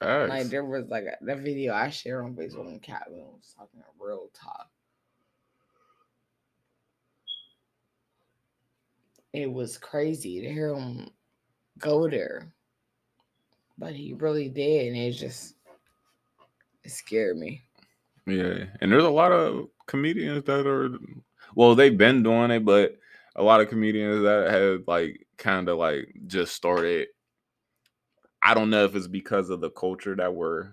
Facts. 0.01 0.29
Like 0.29 0.47
there 0.49 0.65
was 0.65 0.89
like 0.89 1.05
a, 1.05 1.25
that 1.25 1.39
video 1.39 1.75
I 1.75 1.91
shared 1.91 2.25
on 2.25 2.35
Facebook 2.35 2.67
when 2.67 2.79
Katt 2.81 3.07
was 3.09 3.55
talking 3.57 3.81
a 3.81 4.05
real 4.05 4.31
talk. 4.35 4.71
It 9.33 9.51
was 9.51 9.79
crazy 9.79 10.41
to 10.41 10.53
hear 10.53 10.75
him 10.75 11.11
go 11.79 12.09
there, 12.09 12.53
but 13.77 13.95
he 13.95 14.15
really 14.15 14.49
did, 14.49 14.89
and 14.89 14.97
it 14.97 15.13
just 15.13 15.55
it 16.83 16.91
scared 16.91 17.37
me. 17.37 17.63
Yeah, 18.27 18.65
and 18.81 18.91
there's 18.91 19.05
a 19.05 19.11
lot 19.11 19.33
of 19.33 19.69
comedians 19.89 20.45
that 20.45 20.67
are, 20.67 20.91
well, 21.57 21.75
they've 21.75 21.99
been 21.99 22.23
doing 22.23 22.53
it, 22.53 22.65
but 22.65 22.97
a 23.35 23.43
lot 23.43 23.61
of 23.61 23.69
comedians 23.69 24.23
that 24.23 24.51
have 24.51 24.83
like 24.87 25.27
kind 25.37 25.69
of 25.69 25.79
like 25.79 26.13
just 26.27 26.55
started 26.55 27.09
I 28.43 28.55
don't 28.55 28.71
know 28.71 28.85
if 28.85 28.95
it's 28.95 29.07
because 29.07 29.51
of 29.51 29.61
the 29.61 29.71
culture 29.71 30.15
that 30.17 30.35
we're 30.35 30.69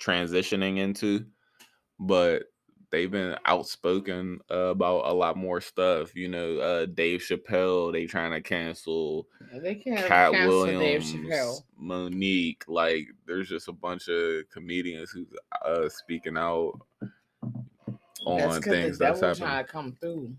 transitioning 0.00 0.78
into, 0.78 1.26
but 1.98 2.44
they've 2.90 3.10
been 3.10 3.36
outspoken 3.44 4.40
uh, 4.50 4.70
about 4.70 5.06
a 5.06 5.12
lot 5.12 5.36
more 5.36 5.60
stuff. 5.60 6.14
You 6.16 6.28
know, 6.28 6.58
uh, 6.58 6.86
Dave 6.86 7.20
Chappelle, 7.20 7.92
they 7.92 8.06
trying 8.06 8.32
to 8.32 8.40
cancel. 8.40 9.28
they 9.52 9.74
can't 9.74 10.06
Katt 10.06 10.32
cancel 10.32 10.62
Williams, 10.62 11.12
Dave 11.12 11.20
Chappelle. 11.20 11.62
Mo'Nique. 11.80 12.62
Like, 12.68 13.08
there's 13.26 13.48
just 13.48 13.68
a 13.68 13.72
bunch 13.72 14.08
of 14.08 14.48
comedians 14.50 15.10
who's 15.10 15.28
uh, 15.64 15.88
speaking 15.88 16.38
out 16.38 16.80
on 18.24 18.38
that's 18.38 18.66
things 18.66 18.98
the 18.98 19.04
that's 19.04 19.20
happening. 19.20 19.46
Trying 19.46 19.64
to 19.64 19.72
come 19.72 19.96
through, 20.00 20.34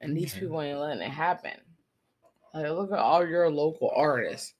and 0.00 0.16
these 0.16 0.32
mm-hmm. 0.32 0.40
people 0.40 0.62
ain't 0.62 0.78
letting 0.78 1.02
it 1.02 1.10
happen. 1.10 1.58
Like, 2.54 2.70
look 2.70 2.92
at 2.92 2.98
all 2.98 3.26
your 3.26 3.50
local 3.50 3.92
artists. 3.94 4.54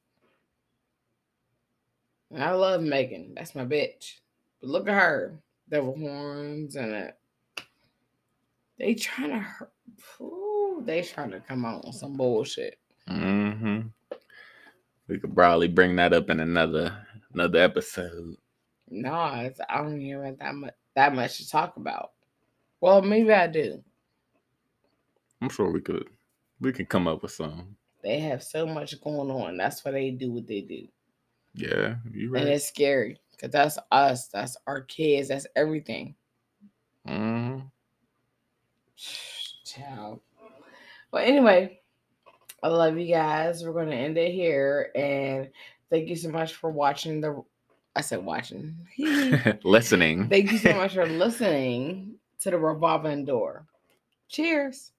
I 2.37 2.53
love 2.53 2.83
Megan. 2.83 3.33
That's 3.35 3.55
my 3.55 3.65
bitch. 3.65 4.19
But 4.61 4.71
look 4.71 4.89
at 4.89 4.95
her. 4.95 5.39
Devil 5.69 5.97
horns 5.97 6.77
and 6.77 6.93
it. 6.93 7.17
They 8.79 8.95
trying 8.95 9.31
to 9.31 10.23
ooh, 10.23 10.83
they 10.85 11.03
trying 11.03 11.31
to 11.33 11.41
come 11.41 11.65
out 11.65 11.85
on 11.85 11.93
some 11.93 12.17
bullshit. 12.17 12.79
Mm-hmm. 13.09 13.89
We 15.09 15.19
could 15.19 15.35
probably 15.35 15.69
bring 15.69 15.97
that 15.97 16.13
up 16.13 16.31
in 16.31 16.41
another 16.41 16.97
another 17.35 17.59
episode. 17.59 18.37
No, 18.89 19.35
it's, 19.37 19.61
I 19.69 19.79
don't 19.79 20.01
hear 20.01 20.25
have 20.25 20.39
that 20.39 20.55
much 20.55 20.75
that 21.01 21.15
much 21.15 21.39
to 21.39 21.49
talk 21.49 21.79
about. 21.79 22.11
Well, 22.83 23.01
maybe 23.01 23.33
I 23.33 23.47
do. 23.47 23.83
I'm 25.41 25.49
sure 25.49 25.71
we 25.71 25.81
could. 25.81 26.09
We 26.61 26.73
could 26.73 26.91
come 26.91 27.09
up 27.09 27.23
with 27.23 27.33
some. 27.33 27.77
They 28.03 28.21
have 28.21 28.43
so 28.43 28.67
much 28.67 29.01
going 29.01 29.31
on. 29.31 29.57
That's 29.57 29.83
why 29.83 29.93
they 29.93 30.11
do 30.11 30.31
what 30.31 30.47
they 30.47 30.61
do. 30.61 30.87
Yeah, 31.55 31.97
you 32.13 32.31
right. 32.31 32.43
And 32.43 32.51
it's 32.51 32.67
scary 32.67 33.19
because 33.31 33.51
that's 33.51 33.79
us. 33.91 34.29
That's 34.29 34.59
our 34.67 34.83
kids. 34.83 35.29
That's 35.29 35.47
everything. 35.57 36.15
Mm-hmm. 37.09 37.61
Ciao. 39.65 40.21
Well, 41.13 41.25
anyway, 41.25 41.81
I 42.63 42.69
love 42.69 42.99
you 42.99 43.13
guys. 43.13 43.65
We're 43.65 43.73
going 43.73 43.89
to 43.89 43.97
end 43.97 44.19
it 44.19 44.33
here. 44.33 44.91
And 44.95 45.49
thank 45.89 46.09
you 46.09 46.17
so 46.17 46.29
much 46.29 46.55
for 46.55 46.71
watching 46.71 47.23
the. 47.23 47.43
I 47.97 48.03
said 48.03 48.25
watching. 48.25 48.77
listening. 49.65 50.29
Thank 50.29 50.53
you 50.53 50.59
so 50.59 50.75
much 50.75 50.95
for 50.95 51.07
listening 51.09 52.15
to 52.41 52.51
the 52.51 52.59
revolving 52.59 53.25
door. 53.25 53.67
Cheers. 54.29 54.93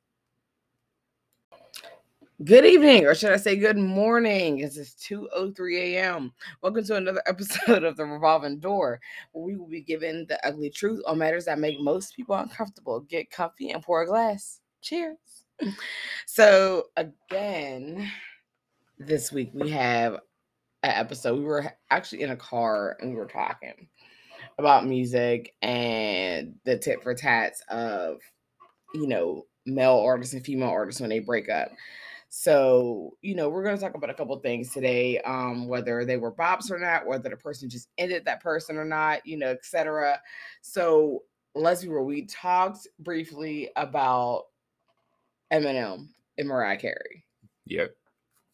Good 2.44 2.66
evening, 2.66 3.06
or 3.06 3.14
should 3.14 3.32
I 3.32 3.38
say 3.38 3.56
good 3.56 3.78
morning? 3.78 4.60
It's 4.60 4.78
2.03 4.78 5.78
a.m. 5.78 6.34
Welcome 6.64 6.84
to 6.86 6.96
another 6.96 7.22
episode 7.28 7.84
of 7.84 7.96
The 7.96 8.04
Revolving 8.04 8.60
Door, 8.60 9.00
where 9.32 9.46
we 9.46 9.56
will 9.56 9.68
be 9.68 9.82
given 9.82 10.26
the 10.28 10.44
ugly 10.46 10.72
truth 10.72 11.02
on 11.06 11.20
matters 11.20 11.46
that 11.46 11.60
make 11.60 11.80
most 11.80 12.16
people 12.16 12.36
uncomfortable. 12.36 13.02
Get 13.02 13.30
comfy 13.30 13.70
and 13.70 13.84
pour 13.84 14.02
a 14.02 14.08
glass. 14.08 14.60
Cheers. 14.82 15.18
So, 16.26 16.88
again, 16.98 18.12
this 18.98 19.32
week 19.32 19.52
we 19.54 19.70
have 19.70 20.16
an 20.16 20.20
episode. 20.84 21.38
We 21.38 21.46
were 21.46 21.72
actually 21.90 22.24
in 22.24 22.32
a 22.32 22.36
car 22.36 22.98
and 23.00 23.12
we 23.12 23.18
were 23.18 23.26
talking 23.26 23.88
about 24.58 24.86
music 24.86 25.56
and 25.62 26.56
the 26.66 26.78
tit 26.78 27.04
for 27.04 27.14
tats 27.14 27.62
of, 27.70 28.20
you 28.94 29.08
know, 29.08 29.46
male 29.66 30.02
artists 30.04 30.34
and 30.34 30.44
female 30.44 30.70
artists 30.70 31.02
when 31.02 31.10
they 31.10 31.20
break 31.20 31.50
up. 31.50 31.72
So, 32.30 33.18
you 33.22 33.36
know, 33.36 33.50
we're 33.50 33.64
going 33.64 33.76
to 33.76 33.82
talk 33.82 33.96
about 33.96 34.10
a 34.10 34.14
couple 34.14 34.38
things 34.40 34.72
today, 34.72 35.20
um, 35.22 35.68
whether 35.68 36.06
they 36.06 36.16
were 36.16 36.32
bops 36.32 36.72
or 36.72 36.80
not, 36.80 37.06
whether 37.06 37.30
the 37.30 37.36
person 37.36 37.70
just 37.70 37.90
ended 37.98 38.24
that 38.26 38.42
person 38.42 38.78
or 38.78 38.86
not, 38.86 39.26
you 39.26 39.38
know, 39.38 39.50
etc. 39.50 40.20
So, 40.62 41.24
let's 41.56 41.82
be 41.82 41.90
real. 41.90 42.06
We 42.06 42.26
talked 42.26 42.88
briefly 43.00 43.70
about 43.76 44.46
Eminem 45.52 46.08
and 46.38 46.48
Mariah 46.48 46.78
Carey. 46.78 47.26
Yep. 47.66 47.96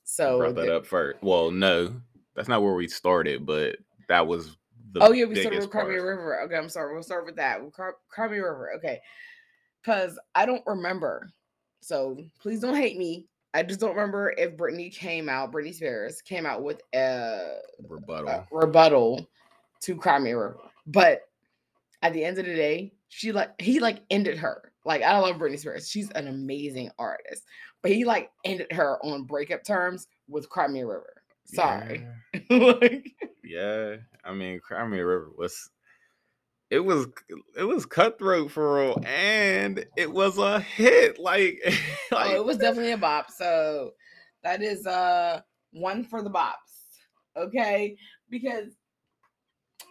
So 0.04 0.40
brought 0.40 0.56
that 0.56 0.66
the, 0.66 0.78
up 0.78 0.86
first. 0.86 1.22
Well, 1.22 1.52
no, 1.52 1.94
that's 2.38 2.48
not 2.48 2.62
where 2.62 2.76
we 2.76 2.88
started, 2.88 3.46
but 3.46 3.78
that 4.08 4.26
was 4.26 4.56
the 4.94 5.04
oh 5.04 5.12
yeah, 5.12 5.26
we 5.26 5.36
started 5.36 5.60
with 5.60 5.72
Cry 5.72 5.86
Me 5.86 5.96
a 5.96 6.04
River. 6.04 6.40
Okay, 6.44 6.56
I'm 6.56 6.70
sorry. 6.70 6.94
We'll 6.94 7.04
start 7.04 7.26
with 7.26 7.36
that. 7.36 7.60
Me 7.62 8.38
River. 8.38 8.72
Okay, 8.78 9.02
because 9.82 10.18
I 10.36 10.46
don't 10.46 10.64
remember. 10.68 11.32
So 11.82 12.18
please 12.40 12.60
don't 12.60 12.76
hate 12.76 12.98
me. 12.98 13.28
I 13.54 13.64
just 13.64 13.80
don't 13.80 13.96
remember 13.96 14.36
if 14.38 14.56
Britney 14.56 14.94
came 14.94 15.30
out, 15.30 15.52
Britney 15.52 15.74
Spears 15.74 16.22
came 16.22 16.46
out 16.46 16.64
with 16.64 16.82
a 16.94 17.58
rebuttal, 17.90 18.30
a 18.30 18.46
rebuttal 18.52 19.28
to 19.82 19.96
Cry 19.96 20.20
Me 20.20 20.32
a 20.32 20.38
River. 20.38 20.58
But 20.86 21.22
at 22.04 22.14
the 22.14 22.24
end 22.24 22.38
of 22.38 22.46
the 22.46 22.56
day, 22.56 22.94
she 23.10 23.32
like 23.32 23.60
he 23.60 23.80
like 23.80 24.04
ended 24.12 24.38
her. 24.38 24.72
Like 24.86 25.02
I 25.02 25.18
love 25.18 25.38
Britney 25.38 25.58
Spears. 25.58 25.90
She's 25.90 26.12
an 26.12 26.28
amazing 26.28 26.92
artist. 27.00 27.46
But 27.82 27.92
he 27.92 28.06
like 28.06 28.32
ended 28.46 28.72
her 28.72 29.04
on 29.04 29.24
breakup 29.24 29.64
terms 29.64 30.08
with 30.30 30.50
Cry 30.50 30.68
Me 30.68 30.82
a 30.82 30.86
River. 30.86 31.17
Sorry. 31.48 32.06
Yeah. 32.50 32.58
like, 32.58 33.16
yeah. 33.44 33.96
I 34.24 34.34
mean, 34.34 34.60
Cry 34.60 34.86
Me 34.88 35.00
a 35.00 35.06
River 35.06 35.32
was 35.38 35.70
it 36.70 36.80
was 36.80 37.08
it 37.58 37.64
was 37.64 37.86
cutthroat 37.86 38.52
for 38.52 38.76
real 38.76 39.02
and 39.06 39.86
it 39.96 40.12
was 40.12 40.38
a 40.38 40.60
hit 40.60 41.18
like, 41.18 41.60
like 42.12 42.32
oh, 42.32 42.36
it 42.36 42.46
was 42.46 42.58
definitely 42.58 42.92
a 42.92 42.98
bop 42.98 43.32
so 43.32 43.92
that 44.44 44.62
is 44.62 44.86
uh 44.86 45.40
one 45.72 46.04
for 46.04 46.22
the 46.22 46.30
bops 46.30 46.54
okay 47.38 47.96
because 48.30 48.76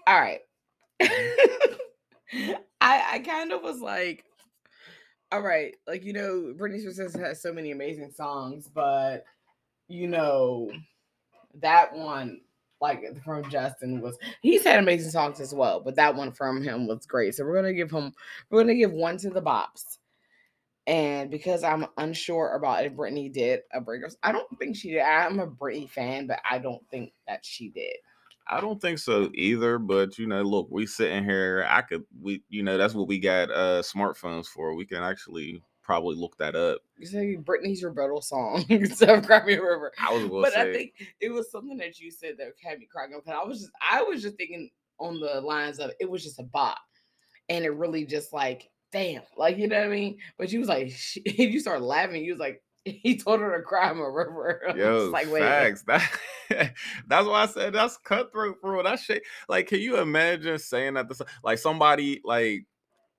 all 0.07 0.21
right 0.21 0.41
i 1.01 2.59
i 2.81 3.23
kind 3.25 3.53
of 3.53 3.63
was 3.63 3.81
like 3.81 4.25
all 5.33 5.41
right 5.41 5.77
like 5.87 6.05
you 6.05 6.13
know 6.13 6.55
britney 6.59 6.81
spears 6.81 7.17
has 7.17 7.41
so 7.41 7.53
many 7.53 7.71
amazing 7.71 8.11
songs 8.11 8.69
but 8.73 9.25
you 9.89 10.09
know 10.09 10.71
that 11.61 11.95
one 11.95 12.41
like 12.81 13.03
from 13.25 13.49
Justin 13.49 14.01
was 14.01 14.19
he's 14.43 14.65
had 14.65 14.79
amazing 14.79 15.11
songs 15.11 15.41
as 15.41 15.55
well, 15.55 15.81
but 15.81 15.97
that 15.97 16.15
one 16.15 16.33
from 16.33 16.63
him 16.63 16.87
was 16.87 17.07
great. 17.07 17.35
So 17.35 17.45
we're 17.45 17.55
gonna 17.55 17.73
give 17.73 17.91
him 17.91 18.13
we're 18.51 18.61
gonna 18.61 18.75
give 18.75 18.93
one 18.93 19.17
to 19.19 19.31
the 19.31 19.43
bops. 19.43 19.99
And 20.87 21.31
because 21.31 21.65
I'm 21.65 21.87
unsure 21.97 22.55
about 22.55 22.85
if 22.85 22.93
Britney 22.93 23.33
did 23.33 23.61
a 23.73 23.81
breakup, 23.81 24.13
I 24.23 24.31
don't 24.31 24.47
think 24.59 24.77
she 24.77 24.91
did. 24.91 25.01
I'm 25.01 25.41
a 25.41 25.47
Britney 25.47 25.91
fan, 25.91 26.29
but 26.29 26.39
I 26.49 26.59
don't 26.59 26.83
think 26.91 27.13
that 27.27 27.45
she 27.45 27.71
did. 27.71 27.97
I 28.47 28.61
don't 28.61 28.81
think 28.81 29.01
so 29.01 29.29
either. 29.35 29.79
But 29.79 30.19
you 30.19 30.29
know, 30.29 30.43
look, 30.43 30.69
we 30.71 30.87
sitting 30.87 31.25
here. 31.25 31.67
I 31.69 31.83
could 31.83 32.05
we 32.21 32.43
you 32.49 32.63
know 32.63 32.79
that's 32.79 32.95
what 32.95 33.09
we 33.09 33.19
got 33.19 33.51
uh 33.51 33.83
smartphones 33.83 34.47
for. 34.47 34.75
We 34.75 34.87
can 34.87 35.03
actually 35.03 35.63
probably 35.87 36.17
look 36.17 36.37
that 36.39 36.57
up. 36.57 36.81
You 36.99 37.07
say 37.07 37.37
Britney's 37.37 37.85
rebuttal 37.85 38.21
song 38.21 38.65
Cry 38.67 39.45
Me 39.47 39.55
a 39.55 39.63
River. 39.63 39.93
I 40.01 40.13
was 40.13 40.29
but 40.29 40.53
say. 40.53 40.61
I 40.61 40.73
think 40.73 40.93
it 41.21 41.31
was 41.31 41.51
something 41.51 41.79
that 41.79 42.01
you 42.01 42.11
said 42.11 42.35
that 42.39 42.49
had 42.61 42.81
me 42.81 42.89
crying 42.91 43.13
because 43.15 43.41
I 43.41 43.47
was 43.47 43.61
just 43.61 43.73
I 43.81 44.03
was 44.03 44.21
just 44.21 44.37
thinking 44.37 44.69
on 44.99 45.21
the 45.21 45.41
lines 45.41 45.79
of 45.79 45.93
it 46.01 46.11
was 46.11 46.25
just 46.25 46.41
a 46.41 46.43
bop, 46.43 46.79
and 47.49 47.65
it 47.65 47.71
really 47.71 48.05
just 48.05 48.33
like 48.33 48.69
damn, 48.91 49.23
like 49.37 49.59
you 49.59 49.69
know 49.69 49.79
what 49.79 49.87
I 49.87 49.91
mean. 49.91 50.19
But 50.37 50.51
you 50.51 50.59
was 50.59 50.69
like, 50.69 50.89
if 50.89 51.39
you 51.53 51.61
started 51.61 51.85
laughing. 51.85 52.25
You 52.25 52.33
was 52.33 52.41
like, 52.41 52.63
he 52.85 53.17
told 53.17 53.41
her 53.41 53.57
to 53.57 53.63
cry 53.63 53.91
him 53.91 54.01
a 54.01 54.11
river. 54.11 54.75
Yo, 54.77 55.11
like, 55.13 55.31
wait. 55.31 55.43
facts. 55.43 55.85
That, 55.87 56.75
that's 57.07 57.27
why 57.27 57.43
I 57.43 57.47
said 57.47 57.73
that's 57.73 57.97
cutthroat, 57.99 58.61
bro. 58.61 58.83
That 58.83 58.99
shit. 58.99 59.23
Like, 59.49 59.69
can 59.69 59.79
you 59.79 59.99
imagine 59.99 60.59
saying 60.59 60.95
that? 60.95 61.09
This, 61.09 61.23
like 61.45 61.59
somebody 61.59 62.21
like 62.25 62.67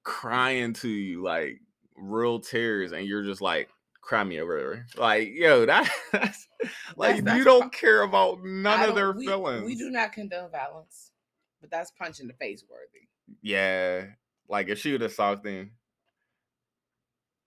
crying 0.03 0.73
to 0.73 0.89
you, 0.89 1.23
like 1.23 1.62
real 1.97 2.39
tears 2.39 2.91
and 2.91 3.05
you're 3.05 3.23
just 3.23 3.41
like 3.41 3.69
cry 4.01 4.23
me 4.23 4.39
over 4.39 4.86
like 4.95 5.29
yo 5.33 5.65
that, 5.65 5.89
that's 6.12 6.47
like 6.95 7.15
that's, 7.15 7.21
that's 7.23 7.38
you 7.38 7.43
don't 7.43 7.73
care 7.73 8.03
about 8.03 8.43
none 8.43 8.88
of 8.88 8.95
their 8.95 9.12
we, 9.12 9.25
feelings 9.25 9.65
we 9.65 9.75
do 9.75 9.89
not 9.89 10.13
condone 10.13 10.49
violence 10.49 11.12
but 11.60 11.69
that's 11.69 11.91
punch 11.91 12.19
in 12.19 12.27
the 12.27 12.33
face 12.33 12.63
worthy 12.69 13.07
yeah 13.41 14.05
like 14.47 14.69
if 14.69 14.79
she 14.79 14.91
would 14.91 15.01
have 15.01 15.15
talked 15.15 15.43
then 15.43 15.71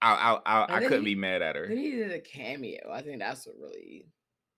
I 0.02 0.38
I 0.44 0.62
I, 0.62 0.76
I 0.76 0.80
couldn't 0.80 1.04
he, 1.04 1.14
be 1.14 1.20
mad 1.20 1.42
at 1.42 1.56
her. 1.56 1.66
Then 1.66 1.76
he 1.76 1.90
did 1.90 2.12
a 2.12 2.20
cameo. 2.20 2.90
I 2.90 3.02
think 3.02 3.18
that's 3.18 3.46
what 3.46 3.56
really 3.60 4.06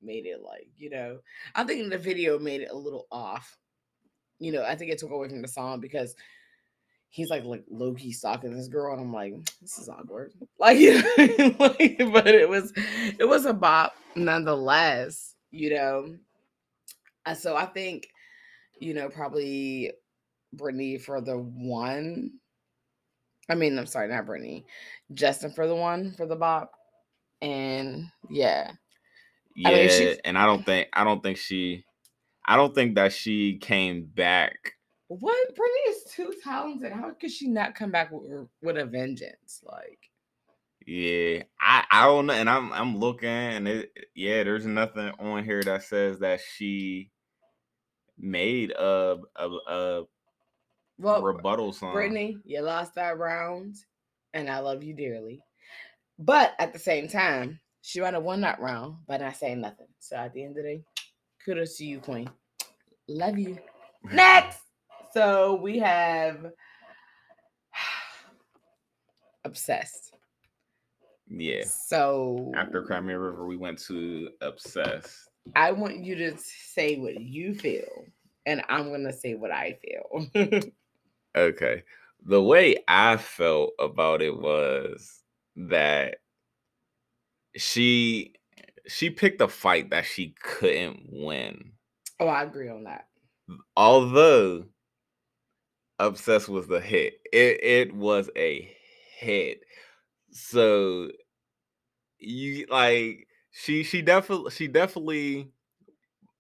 made 0.01 0.27
it 0.27 0.41
like 0.43 0.69
you 0.77 0.91
know. 0.91 1.19
I 1.55 1.65
think 1.65 1.91
the 1.91 1.99
video 1.99 2.39
made 2.39 2.61
it 2.61 2.71
a 2.71 2.77
little 2.77 3.07
off. 3.11 3.57
You 4.39 4.53
know, 4.53 4.65
I 4.65 4.75
think 4.75 4.91
it 4.91 4.99
took 4.99 5.11
away 5.11 5.29
from 5.29 5.43
the 5.43 5.49
song 5.49 5.81
because 5.81 6.15
he's 7.13 7.29
like 7.29 7.45
like 7.45 7.63
low 7.71 7.93
key 7.93 8.11
stalking 8.11 8.57
this 8.57 8.69
girl, 8.69 8.95
and 8.95 9.03
I'm 9.03 9.13
like, 9.13 9.35
this 9.61 9.79
is 9.79 9.89
awkward. 9.89 10.33
Like, 10.59 10.79
like, 11.59 11.99
but 12.13 12.29
it 12.29 12.49
was 12.49 12.73
it 12.77 13.29
was 13.29 13.47
a 13.47 13.53
bop 13.53 13.95
nonetheless, 14.15 15.35
you 15.51 15.75
know. 15.75 16.17
And 17.27 17.37
so 17.37 17.57
I 17.57 17.67
think, 17.67 18.09
you 18.81 18.95
know, 18.95 19.09
probably 19.09 19.93
Britney 20.57 21.01
for 21.01 21.21
the 21.21 21.37
one. 21.37 22.31
I 23.51 23.57
mean, 23.57 23.77
I'm 23.77 23.87
sorry, 23.87 24.09
not 24.09 24.25
Britney, 24.25 24.65
Justin 25.13 25.51
for 25.51 25.67
the 25.67 25.75
one 25.75 26.13
for 26.13 26.27
the 26.27 26.37
bop, 26.37 26.71
and 27.43 28.07
yeah, 28.31 28.71
yeah. 29.57 29.69
I 29.69 29.73
mean, 29.75 30.17
and 30.25 30.39
I 30.39 30.47
don't 30.47 30.65
think 30.65 30.89
I 30.93 31.03
don't 31.03 31.23
think 31.23 31.39
she, 31.39 31.85
I 32.47 32.57
don't 32.57 32.75
think 32.75 32.95
that 32.95 33.13
she 33.13 33.59
came 33.59 34.05
back 34.05 34.75
what? 35.21 35.55
Britney 35.55 35.91
is 35.91 36.05
too 36.13 36.33
talented. 36.43 36.93
How 36.93 37.11
could 37.13 37.31
she 37.31 37.49
not 37.49 37.75
come 37.75 37.91
back 37.91 38.11
with, 38.13 38.47
with 38.63 38.77
a 38.77 38.85
vengeance? 38.85 39.63
Like, 39.65 39.99
yeah, 40.87 41.43
I 41.61 41.85
I 41.91 42.07
don't 42.07 42.27
know, 42.27 42.35
and 42.35 42.49
I'm 42.49 42.73
I'm 42.73 42.97
looking, 42.99 43.29
and 43.29 43.69
it 43.69 43.93
yeah, 44.15 44.43
there's 44.43 44.67
nothing 44.67 45.13
on 45.19 45.45
here 45.45 45.63
that 45.63 45.83
says 45.85 46.19
that 46.21 46.41
she 46.41 47.11
made 48.19 48.71
a 48.73 49.19
a, 49.37 49.49
a 49.49 50.03
well, 50.99 51.23
rebuttal 51.23 51.73
song. 51.73 51.95
Britney, 51.95 52.37
you 52.45 52.61
lost 52.61 52.95
that 52.95 53.19
round, 53.19 53.77
and 54.35 54.49
I 54.49 54.61
love 54.61 54.83
you 54.83 54.95
dearly. 54.95 55.41
But 56.19 56.55
at 56.59 56.73
the 56.73 56.79
same 56.79 57.09
time, 57.09 57.61
she 57.83 58.01
might 58.01 58.15
have 58.15 58.23
won 58.23 58.41
that 58.43 58.61
round 58.61 58.97
by 59.07 59.17
not 59.17 59.37
saying 59.37 59.61
nothing. 59.61 59.89
So 59.99 60.17
at 60.17 60.33
the 60.33 60.45
end 60.45 60.57
of 60.57 60.57
the 60.57 60.63
day, 60.63 60.85
kudos 61.45 61.77
to 61.79 61.85
you, 61.85 62.01
Queen. 62.01 62.31
Love 63.09 63.39
you. 63.39 63.59
Next. 64.13 64.61
So 65.13 65.55
we 65.57 65.79
have 65.79 66.47
obsessed. 69.45 70.15
Yeah. 71.29 71.65
So 71.65 72.53
after 72.55 72.83
Cry 72.83 73.01
Me 73.01 73.15
a 73.15 73.19
River, 73.19 73.47
we 73.47 73.57
went 73.57 73.79
to 73.87 74.31
obsessed. 74.41 75.31
I 75.57 75.73
want 75.73 76.05
you 76.05 76.15
to 76.17 76.37
say 76.39 76.97
what 76.97 77.21
you 77.21 77.55
feel, 77.55 78.05
and 78.47 78.63
I'm 78.69 78.91
gonna 78.91 79.13
say 79.13 79.35
what 79.35 79.51
I 79.51 79.79
feel. 79.83 80.63
okay. 81.37 81.83
The 82.25 82.43
way 82.43 82.77
I 82.87 83.17
felt 83.17 83.73
about 83.79 84.23
it 84.23 84.37
was 84.37 85.23
that 85.57 86.19
she 87.57 88.35
she 88.87 89.11
picked 89.11 89.41
a 89.41 89.49
fight 89.49 89.91
that 89.91 90.05
she 90.05 90.35
couldn't 90.43 91.09
win. 91.11 91.73
Oh, 92.21 92.29
I 92.29 92.43
agree 92.43 92.69
on 92.69 92.85
that. 92.85 93.07
Although 93.77 94.67
Obsessed 96.03 96.49
was 96.49 96.67
the 96.67 96.81
hit. 96.81 97.21
It 97.33 97.63
it 97.63 97.95
was 97.95 98.29
a 98.37 98.69
hit. 99.19 99.61
So 100.33 101.11
you 102.19 102.67
like 102.69 103.29
she 103.53 103.85
she 103.85 104.03
definitely 104.03 104.51
she 104.51 104.67
definitely 104.67 105.53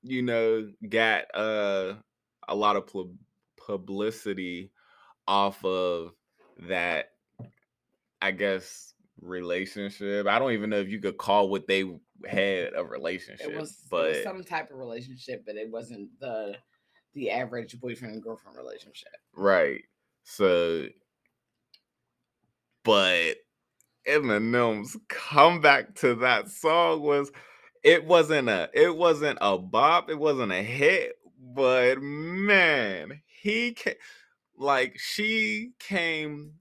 you 0.03 0.22
know 0.22 0.68
got 0.88 1.25
uh 1.35 1.94
a 2.48 2.55
lot 2.55 2.75
of 2.77 2.88
pub- 2.88 3.16
publicity 3.57 4.72
off 5.29 5.64
of 5.64 6.12
that 6.68 7.12
I 8.20 8.33
guess 8.33 8.94
relationship. 9.20 10.27
I 10.27 10.38
don't 10.38 10.53
even 10.53 10.70
know 10.70 10.81
if 10.81 10.88
you 10.88 11.01
could 11.01 11.18
call 11.18 11.48
what 11.48 11.68
they 11.68 11.85
had 12.27 12.70
a 12.77 12.85
relationship. 12.85 13.48
It 13.48 13.57
was, 13.57 13.79
but 13.90 14.07
it 14.07 14.09
was 14.09 14.22
some 14.25 14.44
type 14.44 14.70
of 14.70 14.79
relationship, 14.79 15.44
but 15.46 15.57
it 15.57 15.70
wasn't 15.70 16.09
the 16.18 16.57
the 17.14 17.31
average 17.31 17.79
boyfriend 17.81 18.14
and 18.14 18.22
girlfriend 18.22 18.57
relationship. 18.57 19.12
Right. 19.35 19.83
So, 20.25 20.87
but 22.85 23.35
Eminem's 24.09 24.96
comeback 25.09 25.94
to 25.96 26.14
that 26.16 26.48
song 26.48 27.03
was 27.03 27.31
it 27.83 28.05
wasn't 28.05 28.48
a 28.48 28.70
it 28.72 28.96
wasn't 28.96 29.38
a 29.40 29.59
bop, 29.59 30.11
it 30.11 30.18
wasn't 30.18 30.53
a 30.53 30.62
hit, 30.62 31.14
but 31.38 32.01
man, 32.01 33.22
he 33.27 33.72
came 33.72 33.94
like 34.57 34.98
she 34.98 35.72
came 35.79 36.55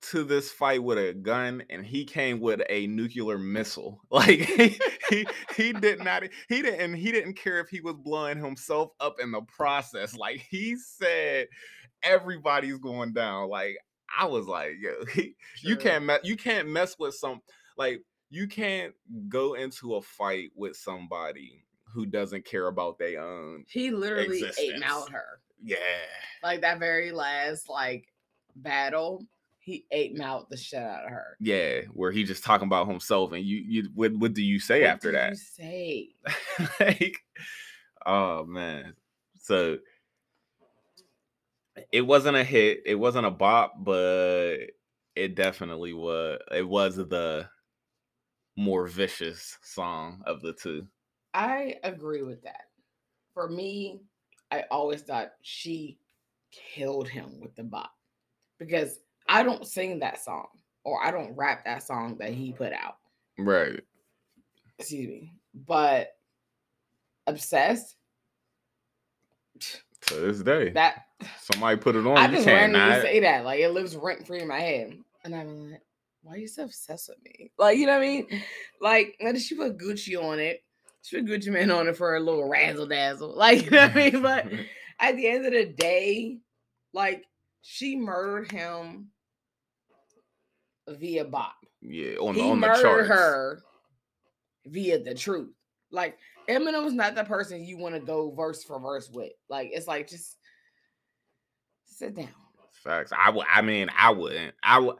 to 0.00 0.22
this 0.22 0.50
fight 0.50 0.82
with 0.82 0.98
a 0.98 1.12
gun 1.12 1.62
and 1.70 1.84
he 1.84 2.04
came 2.04 2.40
with 2.40 2.60
a 2.68 2.86
nuclear 2.86 3.38
missile. 3.38 4.00
Like 4.10 4.40
he 4.40 4.78
he, 5.10 5.26
he 5.56 5.72
did 5.72 6.02
not 6.02 6.24
he 6.48 6.62
didn't 6.62 6.94
he 6.94 7.12
didn't 7.12 7.34
care 7.34 7.60
if 7.60 7.68
he 7.68 7.80
was 7.80 7.94
blowing 7.96 8.38
himself 8.38 8.90
up 9.00 9.16
in 9.20 9.32
the 9.32 9.42
process. 9.42 10.16
Like 10.16 10.38
he 10.48 10.76
said 10.76 11.46
everybody's 12.02 12.78
going 12.78 13.12
down. 13.12 13.48
Like 13.48 13.76
I 14.18 14.26
was 14.26 14.46
like, 14.46 14.72
yo, 14.80 15.04
he, 15.14 15.34
sure. 15.56 15.70
you 15.70 15.76
can't 15.76 16.04
mess 16.04 16.20
you 16.24 16.36
can't 16.36 16.68
mess 16.68 16.96
with 16.98 17.14
some 17.14 17.40
like 17.76 18.02
you 18.30 18.46
can't 18.46 18.94
go 19.28 19.54
into 19.54 19.96
a 19.96 20.02
fight 20.02 20.50
with 20.54 20.76
somebody 20.76 21.64
who 21.84 22.06
doesn't 22.06 22.44
care 22.44 22.66
about 22.66 22.98
their 22.98 23.20
own. 23.20 23.64
He 23.68 23.90
literally 23.90 24.38
existence. 24.38 24.58
ate 24.58 24.82
out 24.82 25.10
her. 25.10 25.40
Yeah. 25.62 25.76
Like 26.42 26.60
that 26.60 26.78
very 26.78 27.12
last 27.12 27.68
like 27.68 28.06
battle 28.56 29.26
he 29.68 29.84
ate 29.90 30.16
mouth 30.16 30.46
the 30.48 30.56
shit 30.56 30.82
out 30.82 31.04
of 31.04 31.10
her. 31.10 31.36
Yeah, 31.40 31.82
where 31.92 32.10
he 32.10 32.24
just 32.24 32.42
talking 32.42 32.66
about 32.66 32.88
himself, 32.88 33.32
and 33.32 33.44
you, 33.44 33.58
you, 33.58 33.90
what, 33.94 34.14
what 34.14 34.32
do 34.32 34.42
you 34.42 34.58
say 34.60 34.80
What 34.80 34.90
after 34.90 35.10
do 35.10 35.18
that? 35.18 35.32
You 35.32 35.36
say 35.36 36.08
like, 36.80 37.18
oh 38.06 38.46
man. 38.46 38.94
So 39.42 39.76
it 41.92 42.00
wasn't 42.00 42.38
a 42.38 42.44
hit. 42.44 42.80
It 42.86 42.94
wasn't 42.94 43.26
a 43.26 43.30
bop, 43.30 43.74
but 43.84 44.56
it 45.14 45.34
definitely 45.34 45.92
was. 45.92 46.40
It 46.50 46.66
was 46.66 46.96
the 46.96 47.46
more 48.56 48.86
vicious 48.86 49.58
song 49.62 50.22
of 50.24 50.40
the 50.40 50.54
two. 50.54 50.86
I 51.34 51.76
agree 51.84 52.22
with 52.22 52.42
that. 52.44 52.68
For 53.34 53.50
me, 53.50 54.00
I 54.50 54.64
always 54.70 55.02
thought 55.02 55.32
she 55.42 55.98
killed 56.52 57.06
him 57.06 57.38
with 57.42 57.54
the 57.54 57.64
bop 57.64 57.92
because 58.58 58.98
I 59.28 59.42
don't 59.42 59.66
sing 59.66 60.00
that 60.00 60.22
song 60.22 60.46
or 60.84 61.04
I 61.04 61.10
don't 61.10 61.36
rap 61.36 61.64
that 61.64 61.82
song 61.82 62.16
that 62.18 62.30
he 62.32 62.52
put 62.52 62.72
out. 62.72 62.96
Right. 63.38 63.80
Excuse 64.78 65.08
me. 65.08 65.32
But 65.54 66.12
obsessed, 67.26 67.96
To 70.06 70.14
this 70.14 70.40
day, 70.42 70.70
that 70.70 71.06
somebody 71.40 71.76
put 71.76 71.96
it 71.96 72.06
on. 72.06 72.16
I 72.16 72.28
just 72.28 72.44
can't 72.44 72.72
randomly 72.72 73.02
say 73.02 73.20
that. 73.20 73.44
Like 73.44 73.60
it 73.60 73.70
lives 73.70 73.96
rent 73.96 74.26
free 74.26 74.40
in 74.40 74.48
my 74.48 74.60
head. 74.60 74.98
And 75.24 75.34
I'm 75.34 75.72
like, 75.72 75.82
why 76.22 76.34
are 76.34 76.38
you 76.38 76.48
so 76.48 76.64
obsessed 76.64 77.08
with 77.08 77.22
me? 77.24 77.50
Like, 77.58 77.78
you 77.78 77.86
know 77.86 77.92
what 77.92 78.02
I 78.02 78.06
mean? 78.06 78.42
Like, 78.80 79.16
did 79.20 79.40
she 79.40 79.56
put 79.56 79.78
Gucci 79.78 80.22
on 80.22 80.38
it? 80.38 80.62
She 81.02 81.16
put 81.16 81.26
Gucci 81.26 81.52
Mane 81.52 81.70
on 81.70 81.88
it 81.88 81.96
for 81.96 82.16
a 82.16 82.20
little 82.20 82.48
razzle 82.48 82.86
dazzle. 82.86 83.34
Like, 83.36 83.64
you 83.64 83.70
know 83.70 83.86
what 83.88 83.96
I 83.96 84.10
mean? 84.10 84.22
But 84.22 84.46
at 85.00 85.16
the 85.16 85.28
end 85.28 85.46
of 85.46 85.52
the 85.52 85.66
day, 85.66 86.38
like 86.92 87.24
she 87.62 87.96
murdered 87.96 88.50
him 88.52 89.08
via 90.96 91.24
bop. 91.24 91.54
yeah, 91.82 92.16
on, 92.16 92.34
he 92.34 92.42
on 92.42 92.60
the 92.60 92.66
murdered 92.66 92.82
charts. 92.82 93.08
her 93.08 93.62
via 94.66 94.98
the 95.02 95.14
truth. 95.14 95.50
Like 95.90 96.18
Eminem's 96.48 96.92
not 96.94 97.14
the 97.14 97.24
person 97.24 97.64
you 97.64 97.78
want 97.78 97.94
to 97.94 98.00
go 98.00 98.30
verse 98.30 98.62
for 98.64 98.78
verse 98.80 99.10
with. 99.12 99.32
Like 99.48 99.70
it's 99.72 99.86
like 99.86 100.08
just 100.08 100.36
sit 101.86 102.14
down. 102.14 102.28
Facts. 102.84 103.12
I 103.16 103.30
would. 103.30 103.46
I 103.52 103.62
mean, 103.62 103.88
I 103.96 104.10
wouldn't. 104.12 104.54
I 104.62 104.78
would. 104.78 104.96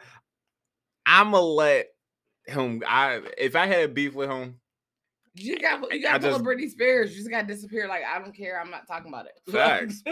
I'ma 1.06 1.40
let 1.40 1.86
him. 2.46 2.82
I 2.86 3.20
if 3.36 3.54
I 3.56 3.66
had 3.66 3.94
beef 3.94 4.14
with 4.14 4.28
him, 4.30 4.60
You 5.34 5.58
got 5.58 5.92
you 5.92 6.02
got 6.02 6.14
to 6.20 6.28
pull 6.28 6.38
just- 6.38 6.44
Britney 6.44 6.68
Spears. 6.70 7.12
You 7.12 7.18
just 7.18 7.30
got 7.30 7.42
to 7.42 7.46
disappear. 7.46 7.86
Like 7.88 8.02
I 8.04 8.18
don't 8.18 8.36
care. 8.36 8.60
I'm 8.60 8.70
not 8.70 8.86
talking 8.86 9.08
about 9.08 9.26
it. 9.26 9.32
Facts. 9.52 10.02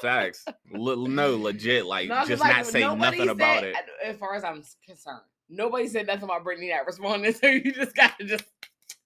Facts. 0.00 0.44
Le- 0.72 1.08
no, 1.08 1.36
legit. 1.36 1.86
Like 1.86 2.08
No, 2.08 2.24
just 2.26 2.40
like, 2.40 2.56
not 2.56 2.66
say 2.66 2.80
nothing 2.80 3.28
about 3.28 3.64
it. 3.64 3.76
As 4.04 4.16
far 4.16 4.34
as 4.34 4.44
I'm 4.44 4.62
concerned, 4.84 5.22
nobody 5.48 5.88
said 5.88 6.06
nothing 6.06 6.24
about 6.24 6.44
Britney 6.44 6.70
not 6.70 6.86
responding. 6.86 7.32
So 7.40 7.48
you 7.48 7.72
just 7.72 7.94
got 7.94 8.18
to 8.18 8.24
just 8.24 8.44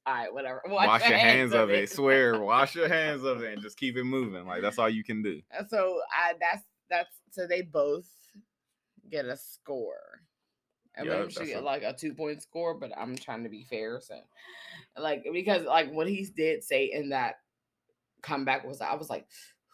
all 0.09 0.15
right, 0.15 0.33
whatever. 0.33 0.63
Wash, 0.69 1.07
your 1.07 1.19
hands 1.19 1.53
of 1.53 1.71
it. 1.71 1.91
Swear, 1.91 2.41
wash 2.41 2.75
your 2.75 2.89
hands 2.89 3.25
of 3.25 3.43
it, 3.43 3.53
and 3.53 3.63
just 3.63 3.77
keep 3.77 3.97
it 3.97 4.05
moving. 4.05 4.47
Like 4.47 4.63
that's 4.63 4.79
all 4.79 4.89
you 4.89 5.05
can 5.05 5.23
do. 5.23 5.43
And 5.57 5.69
So 5.69 6.01
I 6.11 6.33
that's 6.41 6.65
that's 6.89 7.15
so 7.31 7.47
they 7.47 7.63
both 7.63 8.09
get 9.11 9.27
a 9.27 9.37
score. 9.37 10.23
I 10.99 11.03
Yup, 11.03 11.21
mean, 11.21 11.29
she 11.29 11.47
get 11.47 11.63
like 11.63 11.83
a 11.83 11.93
two 11.93 12.15
point 12.15 12.43
score, 12.43 12.75
but 12.75 12.91
I'm 12.97 13.17
trying 13.17 13.45
to 13.45 13.51
be 13.51 13.65
fair. 13.65 14.01
So, 14.01 14.19
like, 14.97 15.25
because 15.31 15.65
like 15.65 15.93
what 15.93 16.09
he 16.09 16.27
did 16.35 16.65
say 16.65 16.91
in 16.93 17.11
that 17.11 17.37
comeback 18.23 18.67
was, 18.67 18.81
I 18.81 18.95
was 18.95 19.11
like, 19.11 19.27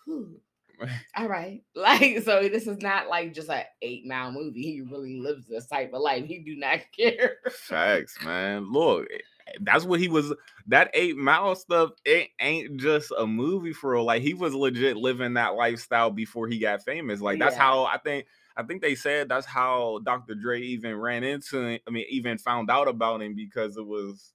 Whew, 0.05 0.41
all 1.17 1.29
right, 1.29 1.63
like, 1.75 2.21
so 2.23 2.49
this 2.49 2.67
is 2.67 2.79
not 2.83 3.09
like 3.09 3.35
just 3.35 3.49
an 3.51 3.65
eight 3.83 4.07
mile 4.07 4.33
movie. 4.33 4.63
He 4.63 4.81
really 4.83 5.21
lives 5.21 5.47
this 5.47 5.67
type 5.67 5.93
of 5.93 6.03
life. 6.03 6.25
He 6.25 6.41
do 6.41 6.57
not 6.57 6.81
care. 6.99 7.37
Facts, 7.51 8.17
man. 8.25 8.71
Look, 8.73 9.07
eh, 9.13 9.19
that's 9.61 9.85
what 9.85 10.01
he 10.01 10.09
was. 10.09 10.33
That 10.67 10.91
eight 10.95 11.17
mile 11.17 11.55
stuff. 11.55 11.91
It 12.05 12.29
ain't 12.41 12.79
just 12.79 13.13
a 13.19 13.27
movie 13.27 13.73
for 13.73 13.93
real. 13.93 14.05
Like 14.05 14.23
he 14.23 14.35
was 14.35 14.55
legit 14.55 14.97
living 14.97 15.35
that 15.35 15.55
lifestyle 15.55 16.11
before 16.11 16.49
he 16.49 16.59
got 16.59 16.83
famous. 16.83 17.21
Like 17.21 17.39
that's 17.39 17.57
Yeah. 17.57 17.63
how 17.63 17.85
I 17.85 17.99
think. 17.99 18.27
I 18.57 18.63
think 18.63 18.83
they 18.83 18.95
said 18.95 19.29
that's 19.29 19.47
how 19.47 19.99
Dr. 20.05 20.37
Dre 20.37 20.61
even 20.61 20.95
ran 20.97 21.25
into. 21.25 21.61
Him, 21.61 21.81
I 21.89 21.91
mean, 21.91 22.07
even 22.09 22.39
found 22.39 22.71
out 22.71 22.87
about 22.87 23.21
him 23.21 23.35
because 23.35 23.77
it 23.77 23.85
was, 23.85 24.33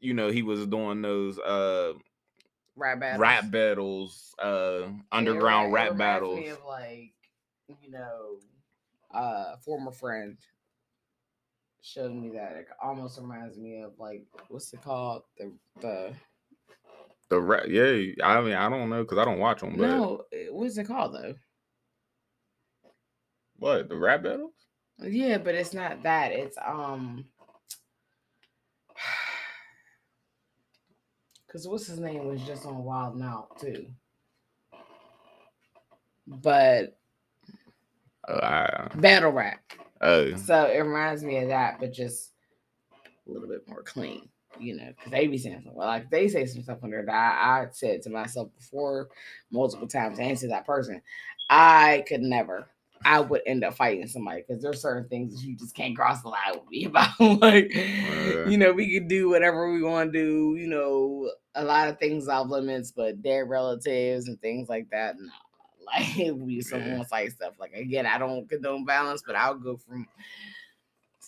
you 0.00 0.12
know, 0.12 0.28
he 0.28 0.42
was 0.42 0.66
doing 0.66 1.02
those 1.02 1.38
uh 1.38 1.92
Rap 2.76 3.00
battles. 3.00 3.20
rap 3.20 3.50
battles, 3.50 4.34
uh 4.42 4.82
it 4.84 4.94
underground 5.12 5.72
rap 5.72 5.92
reminds 5.92 5.98
battles. 5.98 6.40
Me 6.40 6.48
of 6.48 6.64
like, 6.66 7.14
you 7.82 7.90
know, 7.90 8.38
uh, 9.14 9.56
former 9.64 9.92
friend 9.92 10.36
showed 11.80 12.12
me 12.12 12.30
that 12.30 12.52
it 12.52 12.66
almost 12.82 13.18
reminds 13.18 13.56
me 13.56 13.80
of 13.80 13.92
like 13.98 14.26
what's 14.48 14.72
it 14.74 14.82
called 14.82 15.22
the 15.38 15.52
the 15.80 16.12
The 17.28 17.40
rap, 17.40 17.64
yeah. 17.68 18.12
I 18.22 18.40
mean, 18.40 18.54
I 18.54 18.68
don't 18.68 18.90
know 18.90 19.02
because 19.02 19.18
I 19.18 19.24
don't 19.24 19.38
watch 19.38 19.60
them. 19.60 19.76
But 19.76 19.86
no 19.86 20.24
what's 20.50 20.76
it 20.76 20.86
called 20.86 21.14
though? 21.14 21.34
what 23.58 23.88
the 23.88 23.96
rap 23.96 24.22
battles? 24.22 24.52
Yeah, 24.98 25.38
but 25.38 25.54
it's 25.54 25.74
not 25.74 26.02
that. 26.02 26.32
It's 26.32 26.58
um. 26.64 27.26
Cause 31.56 31.66
what's 31.66 31.86
his 31.86 31.98
name 31.98 32.26
was 32.26 32.42
just 32.42 32.66
on 32.66 32.84
Wild 32.84 33.16
'N 33.16 33.22
Out 33.22 33.58
too. 33.58 33.86
But 36.26 36.98
Uh, 38.28 38.90
battle 38.96 39.30
rap. 39.32 39.62
uh, 40.02 40.36
So 40.36 40.66
it 40.66 40.80
reminds 40.80 41.24
me 41.24 41.38
of 41.38 41.48
that, 41.48 41.80
but 41.80 41.94
just 41.94 42.34
a 43.06 43.30
little 43.30 43.48
bit 43.48 43.66
more 43.66 43.82
clean, 43.82 44.28
you 44.58 44.76
know, 44.76 44.88
because 44.88 45.10
they 45.12 45.26
be 45.28 45.38
saying 45.38 45.60
something. 45.62 45.72
Well, 45.72 45.88
like 45.88 46.10
they 46.10 46.28
say 46.28 46.44
some 46.44 46.62
stuff 46.62 46.80
there 46.82 47.06
that 47.06 47.10
I, 47.10 47.62
I 47.62 47.68
said 47.70 48.02
to 48.02 48.10
myself 48.10 48.54
before 48.54 49.08
multiple 49.50 49.88
times 49.88 50.18
and 50.18 50.36
to 50.36 50.48
that 50.48 50.66
person, 50.66 51.00
I 51.48 52.04
could 52.06 52.20
never. 52.20 52.68
I 53.04 53.20
would 53.20 53.42
end 53.46 53.62
up 53.64 53.74
fighting 53.74 54.06
somebody 54.08 54.42
because 54.46 54.62
there's 54.62 54.80
certain 54.82 55.08
things 55.08 55.34
that 55.34 55.46
you 55.46 55.56
just 55.56 55.74
can't 55.76 55.94
cross 55.96 56.22
the 56.22 56.28
line 56.28 56.54
with 56.54 56.68
me 56.70 56.84
about. 56.86 57.18
like, 57.20 57.72
Yeah. 57.74 58.48
you 58.48 58.58
know, 58.58 58.72
we 58.72 58.92
could 58.92 59.08
do 59.08 59.28
whatever 59.28 59.72
we 59.72 59.82
want 59.82 60.12
to 60.12 60.18
do, 60.18 60.56
you 60.60 60.66
know, 60.68 61.30
a 61.54 61.64
lot 61.64 61.88
of 61.88 61.98
things 61.98 62.28
off 62.28 62.48
limits, 62.48 62.92
but 62.92 63.22
their 63.22 63.44
relatives 63.46 64.28
and 64.28 64.40
things 64.40 64.68
like 64.68 64.88
that, 64.90 65.16
no. 65.18 65.30
Like 65.86 66.16
we 66.16 66.32
would 66.32 66.46
be 66.48 66.60
some 66.62 66.80
Yeah. 66.80 67.04
site 67.04 67.30
stuff. 67.30 67.54
Like 67.60 67.72
again, 67.74 68.06
I 68.06 68.18
don't 68.18 68.48
condone 68.48 68.84
violence, 68.84 69.22
but 69.24 69.36
I'll 69.36 69.54
go 69.54 69.76
from 69.76 70.08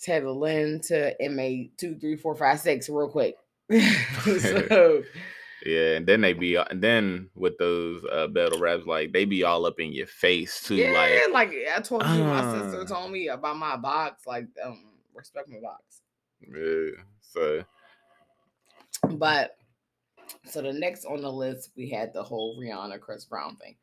Ted 0.01 0.25
Lynn 0.25 0.81
to 0.87 1.15
MA 1.29 1.69
two, 1.77 1.95
three, 1.97 2.17
four, 2.17 2.35
five, 2.35 2.59
six 2.59 2.89
real 2.89 3.07
quick. 3.09 3.35
so 3.71 5.01
yeah, 5.65 5.95
and 5.95 6.07
then 6.07 6.21
they 6.21 6.33
be, 6.33 6.55
and 6.55 6.81
then 6.81 7.29
with 7.35 7.57
those 7.57 8.03
uh, 8.11 8.27
battle 8.27 8.59
raps, 8.59 8.85
like 8.85 9.11
they 9.11 9.25
be 9.25 9.43
all 9.43 9.65
up 9.65 9.79
in 9.79 9.91
your 9.91 10.07
face 10.07 10.61
too. 10.63 10.75
yeah, 10.75 10.91
Like, 10.91 11.49
like, 11.49 11.53
I 11.75 11.81
told 11.81 12.03
you, 12.03 12.23
my 12.23 12.59
sister 12.59 12.81
uh. 12.81 12.85
told 12.85 13.11
me 13.11 13.27
about 13.27 13.57
my 13.57 13.75
box. 13.75 14.25
Like, 14.25 14.47
um, 14.63 14.85
respect 15.13 15.49
my 15.49 15.59
box. 15.59 16.01
yeah, 16.41 17.01
so 17.21 17.63
But 19.17 19.57
so 20.45 20.61
the 20.61 20.73
next 20.73 21.05
on 21.05 21.21
the 21.21 21.31
list, 21.31 21.71
we 21.75 21.89
had 21.89 22.13
the 22.13 22.23
whole 22.23 22.59
Rihanna 22.59 22.99
Chris 22.99 23.25
Brown 23.25 23.57
thing. 23.57 23.75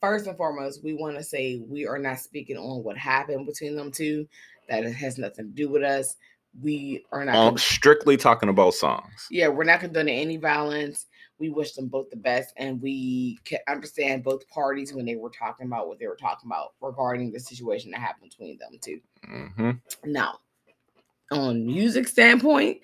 First 0.00 0.26
and 0.26 0.36
foremost, 0.36 0.84
we 0.84 0.92
want 0.92 1.16
to 1.16 1.24
say 1.24 1.62
we 1.66 1.86
are 1.86 1.98
not 1.98 2.20
speaking 2.20 2.58
on 2.58 2.84
what 2.84 2.98
happened 2.98 3.46
between 3.46 3.76
them 3.76 3.90
two. 3.90 4.28
That 4.68 4.84
it 4.84 4.92
has 4.92 5.16
nothing 5.16 5.46
to 5.46 5.52
do 5.52 5.68
with 5.68 5.82
us. 5.82 6.16
We 6.62 7.04
are 7.12 7.24
not. 7.24 7.36
um, 7.36 7.58
strictly 7.58 8.16
talking 8.16 8.48
about 8.48 8.74
songs. 8.74 9.26
yeah, 9.30 9.48
we're 9.48 9.64
not 9.64 9.80
condoning 9.80 10.18
any 10.18 10.36
violence. 10.36 11.06
We 11.38 11.50
wish 11.50 11.72
them 11.72 11.88
both 11.88 12.08
the 12.08 12.16
best, 12.16 12.54
and 12.56 12.80
we 12.80 13.38
can 13.44 13.58
understand 13.68 14.24
both 14.24 14.48
parties 14.48 14.94
when 14.94 15.04
they 15.04 15.16
were 15.16 15.28
talking 15.28 15.66
about 15.66 15.86
what 15.86 15.98
they 15.98 16.06
were 16.06 16.16
talking 16.16 16.48
about 16.48 16.72
regarding 16.80 17.30
the 17.30 17.40
situation 17.40 17.90
that 17.90 18.00
happened 18.00 18.30
between 18.30 18.56
them 18.58 18.78
two. 18.80 19.00
hmm 19.24 19.70
Now, 20.04 20.38
on 21.30 21.66
music 21.66 22.08
standpoint, 22.08 22.78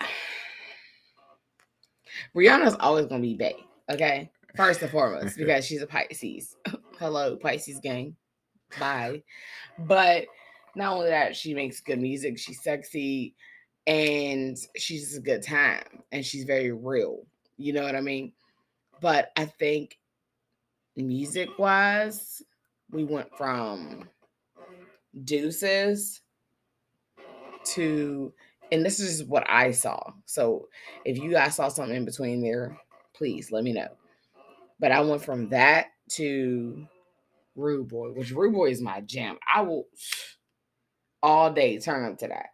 Rihanna's 2.34 2.76
always 2.80 3.06
gonna 3.06 3.20
be 3.22 3.34
Bay. 3.34 3.56
Okay, 3.90 4.30
first 4.56 4.82
and 4.82 4.90
foremost, 4.90 5.36
because 5.38 5.64
she's 5.64 5.82
a 5.82 5.86
Pisces. 5.86 6.56
Hello, 6.98 7.36
Pisces 7.36 7.78
gang. 7.80 8.16
Bye. 8.80 9.22
But 9.78 10.26
not 10.74 10.94
only 10.94 11.08
that, 11.10 11.36
she 11.36 11.54
makes 11.54 11.80
good 11.80 12.00
music. 12.00 12.38
She's 12.38 12.62
sexy, 12.62 13.34
and 13.86 14.56
she's 14.76 15.16
a 15.16 15.20
good 15.20 15.42
time, 15.42 16.02
and 16.12 16.24
she's 16.24 16.44
very 16.44 16.72
real. 16.72 17.26
You 17.56 17.72
know 17.72 17.82
what 17.82 17.96
I 17.96 18.00
mean? 18.00 18.32
But 19.00 19.30
I 19.36 19.44
think 19.44 19.98
music 20.96 21.58
wise, 21.58 22.42
we 22.90 23.04
went 23.04 23.28
from 23.36 24.08
deuces 25.24 26.20
to 27.64 28.32
and 28.70 28.84
this 28.84 29.00
is 29.00 29.24
what 29.24 29.48
I 29.48 29.70
saw. 29.70 30.12
So 30.26 30.68
if 31.04 31.18
you 31.18 31.30
guys 31.30 31.56
saw 31.56 31.68
something 31.68 31.96
in 31.96 32.04
between 32.04 32.42
there, 32.42 32.76
please 33.14 33.50
let 33.50 33.64
me 33.64 33.72
know. 33.72 33.88
But 34.78 34.92
I 34.92 35.00
went 35.00 35.24
from 35.24 35.48
that 35.48 35.86
to 36.12 36.86
Rude 37.56 37.88
Boy, 37.88 38.10
which 38.12 38.30
Rude 38.30 38.54
Boy 38.54 38.70
is 38.70 38.82
my 38.82 39.00
jam. 39.00 39.38
I 39.52 39.62
will 39.62 39.86
all 41.22 41.52
day 41.52 41.78
turn 41.78 42.10
up 42.10 42.18
to 42.18 42.28
that. 42.28 42.50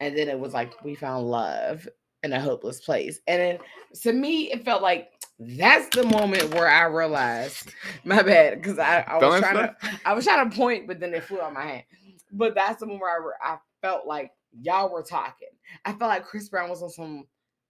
And 0.00 0.16
then 0.16 0.28
it 0.28 0.38
was 0.38 0.52
like 0.52 0.72
mm-hmm. 0.74 0.88
we 0.88 0.94
found 0.94 1.26
love 1.26 1.88
in 2.22 2.32
a 2.32 2.40
hopeless 2.40 2.80
place. 2.80 3.20
And 3.26 3.40
then 3.40 3.58
to 4.02 4.12
me, 4.12 4.52
it 4.52 4.64
felt 4.64 4.82
like 4.82 5.08
that's 5.38 5.94
the 5.94 6.04
moment 6.04 6.54
where 6.54 6.68
I 6.68 6.84
realized 6.84 7.70
my 8.04 8.22
bad 8.22 8.60
because 8.60 8.78
I, 8.78 9.00
I 9.00 9.18
was 9.18 9.40
trying 9.40 9.54
to 9.56 9.76
I 10.04 10.12
was 10.12 10.24
trying 10.24 10.50
to 10.50 10.56
point, 10.56 10.86
but 10.86 11.00
then 11.00 11.14
it 11.14 11.24
flew 11.24 11.40
out 11.40 11.52
my 11.52 11.64
hand. 11.64 11.84
But 12.32 12.54
that's 12.54 12.80
the 12.80 12.86
moment 12.86 13.02
where 13.02 13.34
I, 13.42 13.54
I 13.54 13.58
felt 13.80 14.06
like 14.06 14.32
y'all 14.60 14.90
were 14.92 15.02
talking. 15.02 15.48
I 15.84 15.90
felt 15.90 16.08
like 16.08 16.24
Chris 16.24 16.48
Brown 16.48 16.70
was 16.70 16.82
on 16.82 16.90
some 16.90 17.24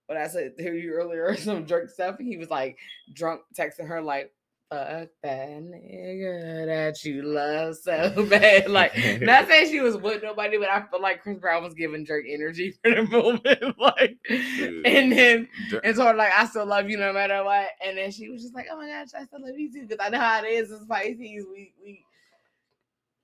what 0.07 0.18
I 0.18 0.28
said 0.28 0.57
to 0.59 0.74
you 0.74 0.92
earlier, 0.92 1.37
some 1.37 1.64
drunk 1.64 1.90
stuff. 1.90 2.16
He 2.18 2.37
was 2.37 2.50
like 2.50 2.78
drunk 3.12 3.42
texting 3.59 3.88
her 3.88 4.02
like, 4.02 4.33
fuck 4.70 5.09
that 5.22 5.48
nigga 5.48 6.66
that 6.66 7.05
you 7.05 7.22
love 7.22 7.77
so 7.77 8.27
bad. 8.31 8.70
Like, 8.70 8.92
not 9.20 9.48
saying 9.48 9.70
she 9.70 9.81
was 9.81 9.96
with 9.96 10.22
nobody, 10.22 10.59
but 10.59 10.70
I 10.70 10.83
feel 10.90 11.00
like 11.00 11.22
Chris 11.22 11.38
Brown 11.38 11.62
was 11.62 11.74
giving 11.74 12.05
Drake 12.05 12.27
energy 12.29 12.74
for 12.83 12.94
the 12.94 13.03
moment. 13.05 13.79
like, 13.79 14.16
Dude. 14.29 14.87
and 14.87 15.12
then 15.12 15.48
and 15.83 15.96
so 15.96 16.05
like, 16.12 16.33
I 16.33 16.46
still 16.46 16.66
love 16.66 16.88
you 16.88 16.98
no 16.98 17.12
matter 17.12 17.42
what. 17.44 17.68
And 17.85 17.96
then 17.98 18.11
she 18.11 18.29
was 18.29 18.42
just 18.42 18.55
like, 18.55 18.66
oh 18.70 18.77
my 18.77 18.88
gosh, 18.88 19.09
I 19.18 19.24
still 19.24 19.42
love 19.42 19.59
you 19.59 19.72
too, 19.72 19.87
because 19.87 20.05
I 20.05 20.11
know 20.11 20.20
how 20.20 20.42
it 20.42 20.48
is 20.48 20.70
as 20.70 20.85
Pisces. 20.88 21.18
We 21.50 21.72
we 21.83 22.05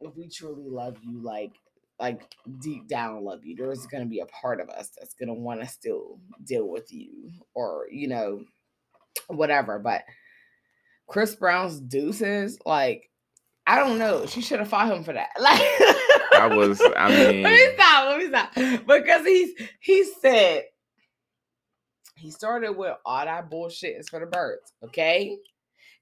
if 0.01 0.17
we 0.17 0.29
truly 0.29 0.69
love 0.69 0.97
you, 1.03 1.23
like 1.23 1.53
like 1.99 2.23
deep 2.61 2.89
down 2.89 3.25
love 3.25 3.45
you, 3.45 3.55
there's 3.57 3.87
gonna 3.87 4.07
be 4.07 4.21
a 4.21 4.27
part 4.27 4.61
of 4.61 4.71
us 4.71 4.91
that's 4.99 5.15
gonna 5.15 5.35
want 5.35 5.61
to 5.61 5.67
still 5.69 6.19
deal 6.45 6.69
with 6.69 6.93
you, 6.93 7.31
or 7.55 7.87
you 7.91 8.09
know, 8.09 8.41
whatever. 9.29 9.79
But 9.79 10.03
Chris 11.11 11.35
Brown's 11.35 11.81
deuces, 11.81 12.57
like, 12.65 13.11
I 13.67 13.81
don't 13.81 13.99
know. 13.99 14.27
She 14.27 14.41
should 14.41 14.61
have 14.61 14.69
fought 14.69 14.93
him 14.93 15.03
for 15.05 15.13
that. 15.13 15.31
Like 15.41 15.61
I 16.43 16.57
was, 16.57 16.81
I 16.97 17.09
mean 17.09 17.43
Let 17.43 17.53
me 17.53 17.75
stop, 17.75 18.07
let 18.07 18.19
me 18.19 18.29
stop. 18.29 18.87
Because 18.87 19.27
he's 19.27 19.51
he 19.81 20.05
said 20.05 20.65
he 22.17 22.31
started 22.31 22.73
with 22.73 22.97
all 23.05 23.25
that 23.25 23.51
bullshit 23.51 23.97
is 23.97 24.09
for 24.09 24.21
the 24.21 24.27
birds, 24.27 24.73
okay? 24.85 25.37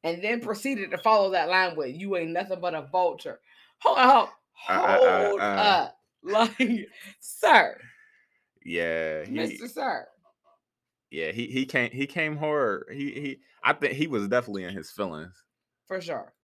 And 0.05 0.23
then 0.23 0.41
proceeded 0.41 0.91
to 0.91 0.99
follow 0.99 1.31
that 1.31 1.49
line 1.49 1.75
with 1.75 1.97
you 1.97 2.17
ain't 2.17 2.31
nothing 2.31 2.61
but 2.61 2.75
a 2.75 2.83
vulture. 2.83 3.41
Hold 3.79 3.99
on, 3.99 4.07
hold, 4.07 4.31
uh, 4.69 4.73
uh, 4.73 5.37
uh, 5.41 5.41
up. 5.41 5.95
Like, 6.23 6.89
sir. 7.21 7.79
Yeah. 8.65 9.25
He, 9.25 9.37
Mr. 9.37 9.69
Sir. 9.69 10.07
Yeah, 11.11 11.33
he 11.33 11.47
he 11.47 11.65
came 11.65 11.91
he 11.91 12.07
came 12.07 12.37
hard. 12.37 12.85
He 12.93 13.11
he 13.13 13.39
I 13.63 13.73
think 13.73 13.95
he 13.95 14.07
was 14.07 14.29
definitely 14.29 14.65
in 14.65 14.75
his 14.75 14.91
feelings. 14.91 15.45
For 15.87 16.01
sure. 16.01 16.35